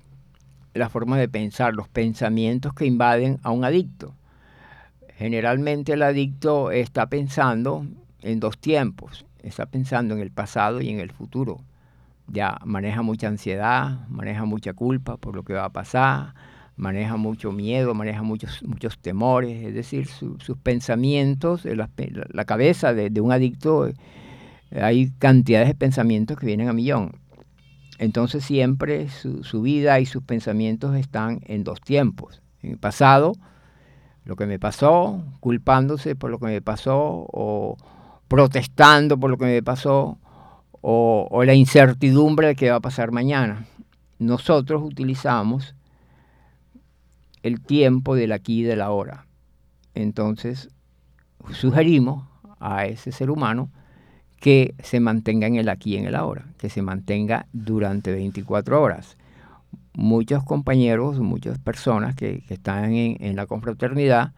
la 0.76 0.90
forma 0.90 1.18
de 1.18 1.30
pensar, 1.30 1.74
los 1.74 1.88
pensamientos 1.88 2.74
que 2.74 2.86
invaden 2.86 3.40
a 3.44 3.52
un 3.52 3.64
adicto. 3.64 4.14
Generalmente 5.18 5.94
el 5.94 6.04
adicto 6.04 6.72
está 6.72 7.08
pensando 7.08 7.86
en 8.22 8.40
dos 8.42 8.58
tiempos, 8.58 9.26
está 9.42 9.66
pensando 9.66 10.16
en 10.16 10.22
el 10.22 10.32
pasado 10.32 10.82
y 10.82 10.90
en 10.90 11.00
el 11.00 11.12
futuro. 11.12 11.62
Ya 12.28 12.58
maneja 12.66 13.02
mucha 13.02 13.28
ansiedad, 13.28 14.06
maneja 14.10 14.46
mucha 14.46 14.74
culpa 14.74 15.16
por 15.16 15.36
lo 15.36 15.44
que 15.44 15.54
va 15.54 15.66
a 15.66 15.70
pasar, 15.70 16.34
maneja 16.76 17.16
mucho 17.16 17.54
miedo, 17.54 17.94
maneja 17.94 18.24
muchos, 18.24 18.62
muchos 18.64 18.98
temores, 19.00 19.66
es 19.66 19.74
decir, 19.74 20.08
sus 20.08 20.58
pensamientos, 20.62 21.64
la, 21.64 21.90
la 22.30 22.46
cabeza 22.46 22.94
de, 22.94 23.10
de, 23.10 23.22
un 23.22 23.32
adicto, 23.32 23.90
hay 24.72 25.12
cantidades 25.20 25.70
de 25.70 25.76
pensamientos 25.76 26.38
que 26.38 26.48
vienen 26.48 26.68
a 26.68 26.74
millón. 26.74 27.14
Entonces 27.98 28.44
siempre 28.44 29.10
su, 29.10 29.62
vida 29.62 30.00
y 30.00 30.06
sus 30.06 30.24
pensamientos 30.24 30.96
están 30.96 31.40
en 31.46 31.64
dos 31.64 31.82
tiempos. 31.82 32.42
En 32.62 32.72
el 32.72 32.78
pasado, 32.78 33.34
lo 34.26 34.36
que 34.36 34.46
me 34.46 34.60
pasó, 34.60 35.24
culpándose 35.40 36.16
por 36.16 36.30
lo 36.30 36.40
que 36.40 36.48
me 36.48 36.62
pasó 36.62 37.28
o 37.32 37.78
protestando 38.28 39.20
por 39.20 39.30
lo 39.30 39.38
que 39.38 39.46
me 39.46 39.64
pasó 39.64 40.18
o, 40.82 41.28
o 41.30 41.44
la 41.44 41.54
incertidumbre 41.54 42.48
de 42.48 42.56
qué 42.56 42.70
va 42.70 42.78
a 42.78 42.82
pasar 42.82 43.12
mañana. 43.12 43.66
Nosotros 44.20 44.82
utilizamos 44.84 45.76
el 47.44 47.62
tiempo 47.62 48.16
del 48.16 48.32
aquí 48.32 48.62
y 48.62 48.64
del 48.64 48.82
ahora. 48.82 49.28
Entonces 49.94 50.70
sugerimos 51.52 52.28
a 52.60 52.88
ese 52.88 53.12
ser 53.12 53.30
humano 53.30 53.70
que 54.40 54.76
se 54.84 55.00
mantenga 55.00 55.48
en 55.48 55.56
el 55.56 55.70
aquí 55.70 55.94
y 55.94 55.98
en 55.98 56.06
el 56.06 56.16
ahora, 56.16 56.46
que 56.58 56.70
se 56.70 56.82
mantenga 56.82 57.48
durante 57.54 58.12
24 58.12 58.82
horas. 58.82 59.18
Muchos 59.94 60.44
compañeros, 60.44 61.20
muchas 61.20 61.58
personas 61.58 62.16
que, 62.16 62.44
están 62.50 62.94
en, 62.94 63.36
la 63.36 63.46
confraternidad, 63.46 64.34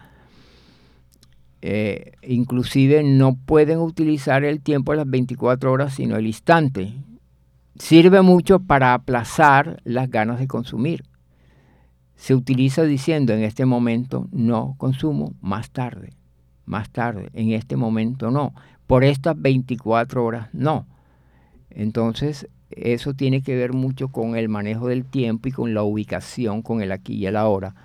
eh, 1.62 2.14
inclusive 2.22 3.04
no 3.04 3.36
pueden 3.36 3.80
utilizar 3.80 4.44
el 4.44 4.62
tiempo 4.62 4.92
de 4.92 4.98
las 4.98 5.10
24 5.10 5.72
horas, 5.72 5.96
sino 5.96 6.16
el 6.16 6.28
instante. 6.28 6.94
Sirve 7.80 8.22
mucho 8.22 8.60
para 8.60 8.94
aplazar 8.94 9.82
las 9.84 10.10
ganas 10.10 10.40
de 10.40 10.48
consumir. 10.48 11.04
Se 12.16 12.34
utiliza 12.34 12.84
diciendo 12.84 13.34
en 13.34 13.44
este 13.44 13.66
momento 13.66 14.28
no 14.32 14.76
consumo, 14.78 15.34
más 15.42 15.70
tarde, 15.70 16.14
más 16.66 16.90
tarde, 16.90 17.30
en 17.34 17.52
este 17.52 17.76
momento 17.76 18.32
no, 18.32 18.54
por 18.88 19.04
estas 19.04 19.40
24 19.40 20.26
horas, 20.26 20.50
no. 20.54 20.88
Entonces, 21.70 22.48
eso 22.72 23.14
tiene 23.14 23.42
que 23.42 23.56
ver 23.56 23.74
mucho 23.74 24.10
con 24.10 24.36
el 24.36 24.50
manejo 24.50 24.88
del 24.88 25.06
tiempo 25.06 25.50
y 25.50 25.52
con 25.52 25.74
la 25.74 25.84
ubicación, 25.84 26.62
con 26.62 26.82
el 26.82 26.92
aquí 26.92 27.14
y 27.14 27.26
el 27.26 27.36
ahora, 27.36 27.76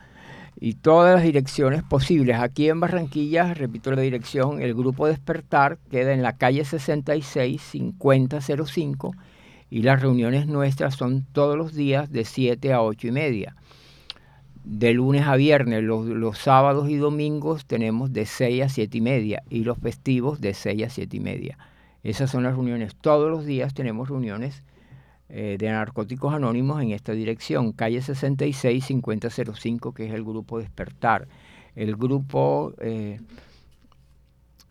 y 0.59 0.73
todas 0.75 1.15
las 1.15 1.23
direcciones 1.23 1.81
posibles. 1.83 2.37
Aquí 2.39 2.69
en 2.69 2.79
Barranquilla, 2.79 3.53
repito 3.53 3.91
la 3.91 4.01
dirección, 4.01 4.61
el 4.61 4.73
grupo 4.75 5.07
Despertar 5.07 5.77
queda 5.89 6.13
en 6.13 6.21
la 6.21 6.37
calle 6.37 6.63
66 6.63 7.61
5005 7.61 9.15
y 9.69 9.81
las 9.81 10.01
reuniones 10.01 10.47
nuestras 10.47 10.95
son 10.95 11.25
todos 11.31 11.57
los 11.57 11.73
días 11.73 12.11
de 12.11 12.25
7 12.25 12.73
a 12.73 12.81
8 12.83 13.07
y 13.07 13.11
media. 13.11 13.55
De 14.63 14.93
lunes 14.93 15.27
a 15.27 15.35
viernes, 15.35 15.83
los, 15.83 16.05
los 16.05 16.37
sábados 16.37 16.89
y 16.89 16.95
domingos 16.95 17.65
tenemos 17.65 18.13
de 18.13 18.25
6 18.25 18.63
a 18.63 18.69
7 18.69 18.97
y 18.97 19.01
media 19.01 19.43
y 19.49 19.63
los 19.63 19.77
festivos 19.77 20.39
de 20.39 20.53
6 20.53 20.83
a 20.83 20.89
7 20.89 21.17
y 21.17 21.19
media. 21.19 21.57
Esas 22.03 22.31
son 22.31 22.43
las 22.43 22.53
reuniones. 22.53 22.95
Todos 22.95 23.29
los 23.29 23.45
días 23.45 23.73
tenemos 23.73 24.09
reuniones 24.09 24.63
eh, 25.29 25.57
de 25.59 25.69
Narcóticos 25.69 26.33
Anónimos 26.33 26.81
en 26.81 26.91
esta 26.91 27.13
dirección, 27.13 27.71
calle 27.71 28.01
66 28.01 28.85
5005, 28.85 29.93
que 29.93 30.07
es 30.07 30.13
el 30.13 30.23
grupo 30.23 30.59
Despertar. 30.59 31.27
El 31.75 31.95
grupo 31.95 32.73
eh, 32.79 33.19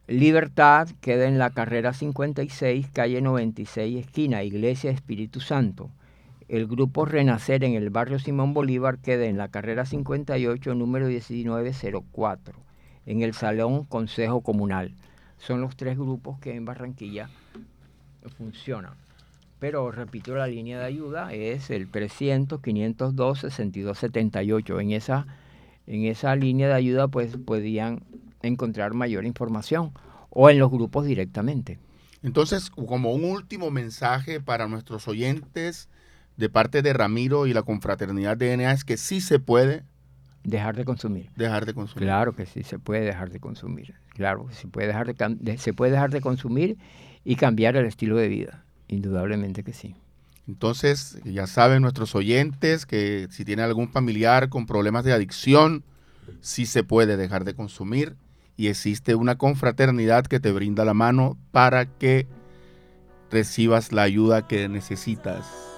Libertad 0.07 0.88
queda 1.00 1.26
en 1.26 1.38
la 1.38 1.50
carrera 1.50 1.94
56, 1.94 2.88
calle 2.92 3.20
96, 3.22 4.05
esquina, 4.05 4.42
Iglesia 4.42 4.90
Espíritu 4.90 5.40
Santo. 5.40 5.90
El 6.48 6.66
grupo 6.66 7.05
Renacer 7.05 7.64
en 7.64 7.74
el 7.74 7.90
barrio 7.90 8.18
Simón 8.18 8.55
Bolívar 8.55 8.98
queda 8.98 9.26
en 9.26 9.38
la 9.38 9.48
carrera 9.48 9.87
58, 9.87 10.74
número 10.74 11.07
1904, 11.07 12.55
en 13.07 13.22
el 13.22 13.35
Salón 13.35 13.85
Consejo 13.85 14.40
Comunal. 14.40 14.94
Son 15.38 15.61
los 15.61 15.76
tres 15.76 15.98
grupos 15.98 16.38
que 16.38 16.55
en 16.55 16.64
Barranquilla 16.64 17.28
funcionan 18.38 18.94
pero 19.62 19.90
repito, 19.92 20.35
la 20.35 20.48
línea 20.48 20.81
de 20.81 20.87
ayuda 20.87 21.33
es 21.33 21.70
el 21.70 21.88
300-502-6278. 21.92 24.83
En 24.83 24.90
esa, 24.90 25.28
en 25.87 26.05
esa 26.05 26.35
línea 26.35 26.66
de 26.66 26.74
ayuda 26.74 27.07
pues 27.07 27.37
podían 27.37 28.02
encontrar 28.42 28.92
mayor 28.92 29.24
información 29.24 29.92
o 30.31 30.50
en 30.50 30.59
los 30.59 30.68
grupos 30.68 31.07
directamente. 31.07 31.78
Entonces, 32.24 32.70
como 32.70 33.12
un 33.12 33.22
último 33.22 33.70
mensaje 33.70 34.40
para 34.40 34.66
nuestros 34.66 35.07
oyentes 35.07 35.88
de 36.36 36.48
parte 36.48 36.82
de 36.82 36.92
Ramiro 36.92 37.46
y 37.46 37.52
la 37.52 37.62
confraternidad 37.62 38.36
de 38.36 38.56
DNA 38.56 38.72
es 38.72 38.84
que 38.84 38.96
sí 38.96 39.20
se 39.20 39.38
puede 39.38 39.84
dejar 40.44 40.76
de 40.76 40.84
consumir. 40.84 41.30
Dejar 41.36 41.66
de 41.66 41.74
consumir. 41.74 42.04
Claro 42.04 42.34
que 42.34 42.46
sí 42.46 42.62
se 42.62 42.78
puede 42.78 43.02
dejar 43.02 43.30
de 43.30 43.40
consumir. 43.40 43.94
Claro 44.10 44.46
que 44.46 44.54
se 44.54 44.68
puede 44.68 44.88
dejar 44.88 45.14
de, 45.14 45.58
se 45.58 45.72
puede 45.72 45.92
dejar 45.92 46.10
de 46.10 46.20
consumir 46.20 46.78
y 47.24 47.36
cambiar 47.36 47.76
el 47.76 47.86
estilo 47.86 48.16
de 48.16 48.28
vida. 48.28 48.64
Indudablemente 48.88 49.62
que 49.62 49.72
sí. 49.72 49.94
Entonces, 50.48 51.20
ya 51.24 51.46
saben 51.46 51.82
nuestros 51.82 52.14
oyentes 52.14 52.84
que 52.84 53.28
si 53.30 53.44
tienen 53.44 53.64
algún 53.64 53.88
familiar 53.88 54.48
con 54.48 54.66
problemas 54.66 55.04
de 55.04 55.12
adicción, 55.12 55.84
sí 56.40 56.66
se 56.66 56.82
puede 56.82 57.16
dejar 57.16 57.44
de 57.44 57.54
consumir 57.54 58.16
y 58.56 58.66
existe 58.66 59.14
una 59.14 59.38
confraternidad 59.38 60.26
que 60.26 60.40
te 60.40 60.52
brinda 60.52 60.84
la 60.84 60.94
mano 60.94 61.38
para 61.52 61.86
que 61.86 62.26
recibas 63.30 63.92
la 63.92 64.02
ayuda 64.02 64.46
que 64.46 64.68
necesitas. 64.68 65.71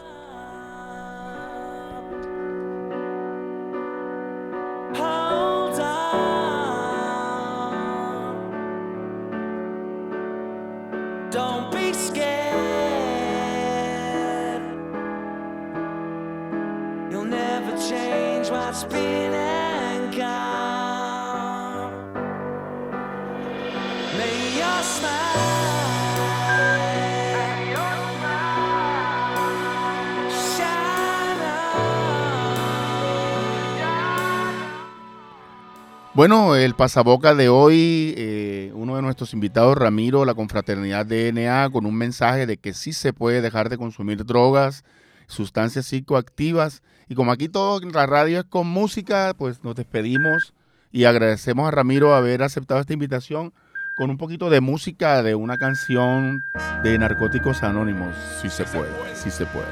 Bueno, 36.14 36.54
el 36.54 36.76
pasaboca 36.76 37.34
de 37.34 37.48
hoy, 37.48 38.14
eh, 38.16 38.70
uno 38.74 38.94
de 38.94 39.02
nuestros 39.02 39.34
invitados, 39.34 39.76
Ramiro, 39.76 40.24
la 40.24 40.34
confraternidad 40.34 41.04
DNA, 41.06 41.70
con 41.70 41.86
un 41.86 41.96
mensaje 41.96 42.46
de 42.46 42.56
que 42.56 42.72
sí 42.72 42.92
se 42.92 43.12
puede 43.12 43.42
dejar 43.42 43.68
de 43.68 43.78
consumir 43.78 44.24
drogas, 44.24 44.84
sustancias 45.26 45.86
psicoactivas. 45.86 46.82
Y 47.08 47.16
como 47.16 47.32
aquí 47.32 47.48
todo 47.48 47.82
en 47.82 47.90
la 47.90 48.06
radio 48.06 48.38
es 48.38 48.44
con 48.44 48.68
música, 48.68 49.34
pues 49.36 49.64
nos 49.64 49.74
despedimos 49.74 50.54
y 50.92 51.06
agradecemos 51.06 51.66
a 51.66 51.72
Ramiro 51.72 52.14
haber 52.14 52.44
aceptado 52.44 52.80
esta 52.80 52.92
invitación 52.92 53.52
con 53.96 54.08
un 54.08 54.16
poquito 54.16 54.50
de 54.50 54.60
música 54.60 55.20
de 55.24 55.34
una 55.34 55.58
canción 55.58 56.44
de 56.84 56.96
Narcóticos 56.96 57.64
Anónimos. 57.64 58.14
Sí 58.40 58.50
se 58.50 58.62
puede, 58.62 58.92
sí 59.14 59.32
se 59.32 59.46
puede. 59.46 59.66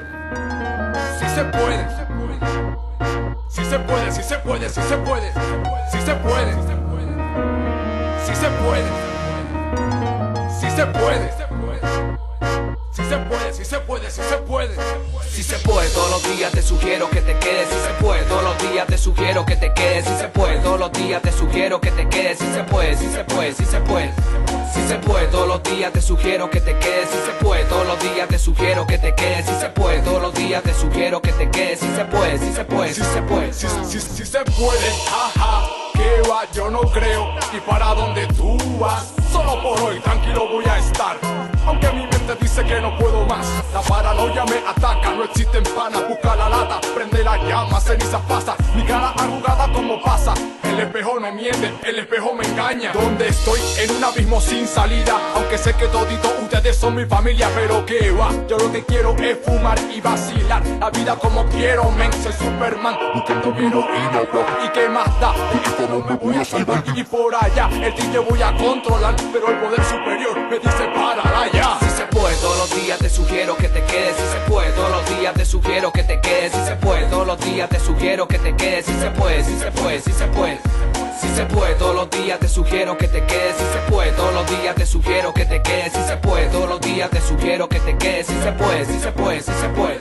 Sí 1.21 1.27
se 1.37 1.45
puede. 1.45 2.92
Si 3.49 3.65
se 3.65 3.79
puede, 3.79 4.11
si 4.13 4.23
se 4.23 4.39
puede, 4.39 4.69
si 4.69 4.83
se 4.83 4.97
puede, 4.99 5.33
si 5.91 6.01
se 6.01 6.15
puede, 6.15 6.53
si 8.25 8.35
se 8.35 8.49
puede, 8.51 8.89
si 10.61 10.71
se 10.71 10.87
puede, 10.87 11.31
si 12.93 13.03
se 13.05 13.17
puede, 13.17 13.53
si 13.55 13.65
se 13.65 13.79
puede, 13.79 14.11
si 14.11 14.23
se 14.23 14.37
puede. 14.37 14.77
Si 15.31 15.43
se 15.43 15.57
puede, 15.61 15.89
todos 15.91 16.11
los 16.11 16.37
días 16.37 16.53
te 16.53 16.61
sugiero 16.61 17.09
que 17.09 17.23
te 17.23 17.39
quedes. 17.39 17.69
Si 17.71 17.75
se 17.75 18.05
puede, 18.05 18.23
todos 18.25 18.45
los 18.45 18.71
días 18.71 18.87
te 18.87 18.99
sugiero 18.99 19.47
que 19.47 19.57
te 19.57 19.73
quedes. 19.73 20.05
Si 20.05 20.17
se 20.19 20.29
puede, 20.29 20.59
todos 20.59 20.79
los 20.79 20.93
días 20.93 21.23
te 21.23 21.33
sugiero 21.33 21.81
que 21.81 21.91
te 21.91 22.07
quedes. 22.09 22.39
Si 22.39 22.53
se 22.53 22.65
puede, 22.65 22.95
si 22.97 23.09
se 23.11 23.25
puede, 23.25 23.55
si 23.55 23.65
se 23.65 23.81
puede. 23.81 24.13
Si 24.75 24.87
se 24.87 24.99
puede, 24.99 25.27
todos 25.29 25.49
los 25.49 25.63
días 25.63 25.91
te 25.91 26.03
sugiero 26.03 26.51
que 26.51 26.61
te 26.61 26.79
quedes. 26.79 27.09
Si 27.09 27.17
se 27.17 27.33
puede, 27.43 27.65
todos 27.65 27.87
los 27.87 27.99
días 28.03 28.29
te 28.29 28.39
sugiero 28.39 28.87
que 28.87 28.99
te 28.99 29.15
quedes. 29.15 29.47
Si 29.47 29.55
se 29.55 29.69
puede, 29.71 30.03
todos 30.03 30.21
los 30.21 30.35
días 30.35 30.63
te 30.63 30.75
sugiero 30.75 31.23
que 31.23 31.33
te 31.33 31.51
quedes. 31.51 31.81
Si 31.81 31.89
se 31.97 32.05
puede, 32.05 32.39
si 32.39 32.53
se 32.53 32.65
puede, 32.67 32.93
si 32.93 33.03
se 33.03 33.23
puede. 33.23 33.53
Si, 33.55 33.69
si, 33.69 34.01
si 34.01 34.27
se 34.27 34.45
puede, 34.45 34.93
jaja, 35.09 35.67
que 35.95 36.29
va, 36.29 36.45
yo 36.53 36.71
no 36.71 36.81
creo. 36.81 37.27
Y 37.57 37.61
para 37.61 37.95
donde 37.95 38.27
tú 38.29 38.59
vas, 38.79 39.15
solo 39.33 39.63
por 39.63 39.81
hoy 39.81 39.99
tranquilo 40.01 40.47
voy 40.47 40.67
a 40.67 40.79
estar. 40.79 41.52
Aunque 41.67 41.93
mi 41.93 42.07
mente 42.07 42.37
dice 42.41 42.65
que 42.65 42.81
no 42.81 42.97
puedo 42.99 43.25
más, 43.27 43.47
la 43.73 43.81
paranoia 43.81 44.45
me 44.45 44.59
ataca. 44.67 45.13
No 45.13 45.25
existen 45.25 45.63
panas, 45.77 46.09
busca 46.09 46.35
la 46.35 46.49
lata, 46.49 46.81
prende 46.95 47.23
la 47.23 47.37
llama, 47.37 47.81
ceniza 47.81 48.19
pasa. 48.21 48.57
Mi 48.75 48.83
cara 48.85 49.11
arrugada 49.17 49.73
como 49.73 50.01
pasa. 50.03 50.35
El 50.65 50.81
espejo 50.81 51.21
no 51.21 51.31
miente, 51.33 51.71
el 51.85 51.99
espejo 51.99 52.33
me 52.35 52.47
engaña. 52.47 52.93
Donde 52.93 53.29
estoy 53.29 53.61
en 53.79 53.91
un 53.95 54.05
abismo 54.05 54.41
sin 54.41 54.67
salida. 54.67 55.19
Aunque 55.35 55.59
sé 55.59 55.75
que 55.75 55.87
todito 55.89 56.33
ustedes 56.41 56.77
son 56.77 56.95
mi 56.97 57.05
familia, 57.05 57.49
pero 57.55 57.85
que 57.85 58.11
va. 58.11 58.31
Yo 58.49 58.57
lo 58.57 58.73
que 58.73 58.83
quiero 58.85 59.15
es 59.19 59.39
fumar 59.45 59.79
y 59.95 60.01
vacilar. 60.01 60.67
La 60.81 60.91
vida 60.91 61.15
como 61.17 61.45
quiero, 61.47 61.91
men. 61.91 62.11
Soy 62.23 62.33
Superman. 62.33 62.97
Buscando 63.15 63.55
quiero 63.55 63.81
y 63.81 64.67
¿Y 64.67 64.69
qué 64.71 64.89
más 64.89 65.21
da? 65.21 65.35
¿Y 65.53 65.83
cómo 65.83 66.05
me 66.07 66.17
voy 66.17 66.37
a 66.37 66.45
salvar? 66.45 66.83
Y 66.95 67.03
por 67.05 67.35
allá, 67.35 67.69
el 67.71 67.95
te 67.95 68.19
voy 68.19 68.41
a 68.41 68.57
controlar. 68.57 69.15
Pero 69.31 69.49
el 69.49 69.59
poder 69.59 69.85
superior 69.85 70.39
me 70.49 70.59
dice 70.59 70.89
para 70.95 71.23
Si 71.53 71.91
se 71.91 72.07
puede, 72.07 72.35
todos 72.37 72.59
los 72.59 72.83
días 72.83 72.99
te 72.99 73.11
sugiero 73.11 73.57
que 73.57 73.69
te 73.69 73.85
quedes. 73.85 74.17
Si 74.17 74.23
se 74.23 74.51
puede, 74.51 74.73
todos 74.73 74.91
los 74.91 75.19
días 75.19 75.35
te 75.35 75.45
sugiero 75.45 75.93
que 75.93 76.03
te 76.03 76.21
quedes. 76.21 76.53
Si 76.53 76.65
se 76.65 76.77
puede, 76.77 77.05
todos 77.07 77.27
los 77.27 77.41
días 77.41 77.69
te 77.69 77.79
sugiero 77.79 78.27
que 78.27 78.39
te 78.39 78.57
quedes. 78.57 78.87
Si 78.87 78.95
se 78.95 79.11
puede, 79.11 79.45
si 79.45 79.59
se 79.59 79.71
puede, 79.71 80.01
si 80.01 80.13
se 80.13 80.27
puede. 80.29 80.59
Si 81.21 81.29
se 81.29 81.45
puede, 81.47 81.75
todos 81.75 81.95
los 81.95 82.11
días 82.11 82.39
te 82.41 82.49
sugiero 82.49 82.97
que 82.97 83.09
te 83.09 83.25
quedes. 83.25 83.57
Si 83.57 83.65
se 83.65 83.91
puede, 83.91 84.13
todos 84.13 84.35
los 84.35 84.47
días 84.51 84.75
te 84.75 84.87
sugiero 84.87 85.33
que 85.35 85.45
te 85.45 85.63
quedes. 85.63 85.93
Si 85.93 86.03
se 86.05 86.17
puede, 86.17 86.47
todos 86.47 86.69
los 86.69 86.81
días 86.81 87.11
te 87.11 87.21
sugiero 87.21 87.69
que 87.69 87.81
te 87.81 87.97
quedes. 87.97 88.27
Si 88.27 88.43
se 88.43 88.53
puede, 88.53 88.85
si 88.87 88.99
se 88.99 89.13
puede, 89.13 89.41
si 89.41 89.53
se 89.53 89.69
puede. 89.69 90.01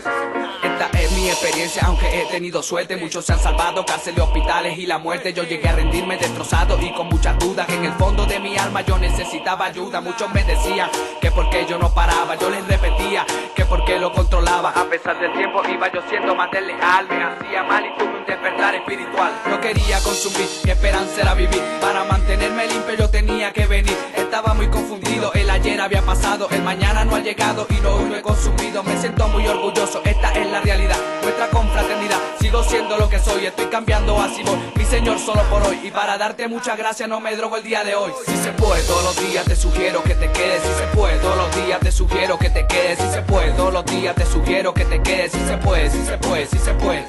Esta 0.64 1.00
es 1.00 1.01
mi 1.22 1.30
experiencia, 1.30 1.84
aunque 1.86 2.22
he 2.22 2.26
tenido 2.26 2.64
suerte. 2.64 2.98
Muchos 2.98 3.26
se 3.26 3.34
han 3.34 3.40
salvado, 3.40 3.86
cárceles, 3.86 4.20
hospitales 4.22 4.78
y 4.78 4.86
la 4.86 4.98
muerte. 4.98 5.34
Yo 5.34 5.44
llegué 5.44 5.70
a 5.70 5.74
rendirme 5.74 6.18
destrozado 6.18 6.80
y 6.82 6.92
con 6.94 7.08
muchas 7.08 7.38
dudas. 7.38 7.68
Que 7.68 7.76
en 7.76 7.86
el 7.86 7.94
fondo 7.94 8.26
de 8.26 8.40
mi 8.40 8.58
alma 8.58 8.82
yo 8.82 8.98
necesitaba 8.98 9.66
ayuda. 9.66 10.02
Muchos 10.02 10.34
me 10.34 10.44
decían 10.44 10.90
que 11.22 11.32
porque 11.32 11.66
yo 11.70 11.78
no 11.78 11.94
paraba. 11.94 12.36
Yo 12.36 12.50
les 12.50 12.68
repetía 12.68 13.26
que 13.56 13.66
porque 13.66 14.00
lo 14.00 14.12
controlaba. 14.12 14.72
A 14.72 14.86
pesar 14.86 15.20
del 15.20 15.34
tiempo 15.34 15.62
iba 15.70 15.92
yo 15.92 16.02
siendo 16.10 16.36
más 16.36 16.50
desleal. 16.52 17.08
Me 17.08 17.24
hacía 17.24 17.64
mal 17.64 17.86
y 17.86 17.98
tuve 17.98 18.18
un 18.18 18.26
despertar 18.26 18.76
espiritual. 18.76 19.32
No 19.50 19.62
quería 19.62 20.00
consumir, 20.02 20.48
mi 20.64 20.72
esperanza 20.72 21.22
era 21.22 21.34
vivir. 21.36 21.62
Para 21.80 22.04
mantenerme 22.04 22.68
limpio 22.68 22.96
yo 22.96 23.10
tenía 23.10 23.54
que 23.54 23.68
venir. 23.68 23.98
Estaba 24.16 24.54
muy 24.54 24.68
confundido, 24.68 25.32
el 25.34 25.50
ayer 25.50 25.80
había 25.80 26.02
pasado, 26.02 26.48
el 26.50 26.64
mañana 26.64 27.06
no 27.06 27.16
ha 27.16 27.20
llegado 27.20 27.68
y 27.70 27.74
no 27.82 28.00
lo 28.00 28.16
he 28.16 28.22
consumido. 28.22 28.82
Me 28.84 28.98
siento 28.98 29.28
muy 29.28 29.46
orgulloso, 29.48 30.02
esta 30.06 30.32
es 30.32 30.50
la 30.50 30.62
realidad, 30.62 30.98
nuestra 31.22 31.50
confraternidad. 31.50 32.20
Sigo 32.40 32.64
siendo 32.64 32.98
lo 32.98 33.10
que 33.10 33.20
soy, 33.20 33.46
estoy 33.46 33.68
cambiando 33.68 34.20
así 34.20 34.44
voy. 34.44 34.58
Mi 34.76 34.86
Señor 34.86 35.20
solo 35.20 35.42
por 35.50 35.64
hoy 35.64 35.80
y 35.84 35.92
para 35.92 36.18
darte 36.18 36.48
muchas 36.48 36.78
gracias 36.78 37.08
no 37.08 37.20
me 37.20 37.36
drogo 37.36 37.58
el 37.58 37.64
día 37.64 37.84
de 37.84 37.96
hoy. 37.96 38.12
Si 38.26 38.36
se 38.38 38.52
puede, 38.52 38.84
todos 38.84 39.04
los 39.04 39.30
días 39.30 39.46
te 39.46 39.56
sugiero 39.56 40.04
que 40.04 40.16
te 40.16 40.32
quedes. 40.32 40.62
Si 40.62 40.74
se 40.80 40.88
puede, 40.96 41.18
todos 41.20 41.38
los 41.38 41.56
días 41.56 41.80
te 41.80 41.92
sugiero 41.92 42.38
que 42.38 42.50
te 42.50 42.66
quedes. 42.68 43.00
Si 43.00 43.10
se 43.12 43.22
puede, 43.22 43.52
todos 43.54 43.74
los 43.74 43.86
días 43.86 44.16
te 44.16 44.26
sugiero 44.26 44.74
que 44.74 44.86
te 44.86 45.02
quedes. 45.02 45.32
Si 45.32 45.40
se 45.40 45.58
puede, 45.58 45.90
si 45.90 46.06
se 46.06 46.18
puede, 46.18 46.46
si 46.48 46.58
se 46.58 46.74
puede. 46.74 47.06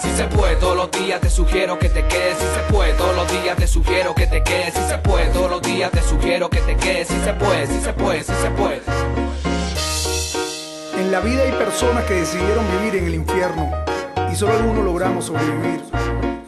Si 0.00 0.10
se 0.16 0.24
puede, 0.24 0.56
todos 0.56 0.76
los 0.76 0.90
días 0.90 1.20
te 1.20 1.30
sugiero 1.30 1.78
que 1.78 1.88
te 1.88 2.06
quedes 2.06 2.38
si 2.38 2.44
se 2.44 2.72
puede. 2.72 2.92
Todos 2.94 3.16
los 3.16 3.32
días 3.32 3.56
te 3.56 3.66
sugiero 3.66 4.14
que 4.14 4.26
te 4.26 4.42
quedes 4.42 4.74
si 4.74 4.88
se 4.88 4.98
puede. 4.98 5.26
Todos 5.30 5.50
los 5.50 5.62
días 5.62 5.90
te 5.90 6.02
sugiero 6.02 6.48
que 6.50 6.60
te 6.60 6.76
quedes 6.76 7.08
si 7.08 7.18
se 7.20 7.32
puede, 7.32 7.66
si 7.66 7.80
se 7.80 7.92
puede, 7.92 8.22
si 8.22 8.32
se 8.32 8.50
puede. 8.50 9.25
En 10.96 11.12
la 11.12 11.20
vida 11.20 11.42
hay 11.42 11.52
personas 11.52 12.04
que 12.04 12.14
decidieron 12.14 12.64
vivir 12.78 12.96
en 12.96 13.06
el 13.06 13.14
infierno 13.14 13.70
y 14.32 14.34
solo 14.34 14.54
algunos 14.54 14.84
logramos 14.84 15.26
sobrevivir. 15.26 15.82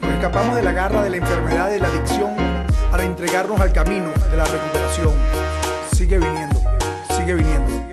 Nos 0.01 0.11
escapamos 0.11 0.57
de 0.57 0.63
la 0.63 0.73
garra 0.73 1.03
de 1.03 1.11
la 1.11 1.17
enfermedad 1.19 1.69
de 1.69 1.79
la 1.79 1.89
adicción 1.89 2.35
para 2.91 3.05
entregarnos 3.05 3.61
al 3.61 3.73
camino 3.73 4.09
de 4.31 4.37
la 4.37 4.45
recuperación. 4.47 5.13
Sigue 5.93 6.19
viniendo, 6.19 6.61
sigue 7.15 7.35
viniendo. 7.35 7.88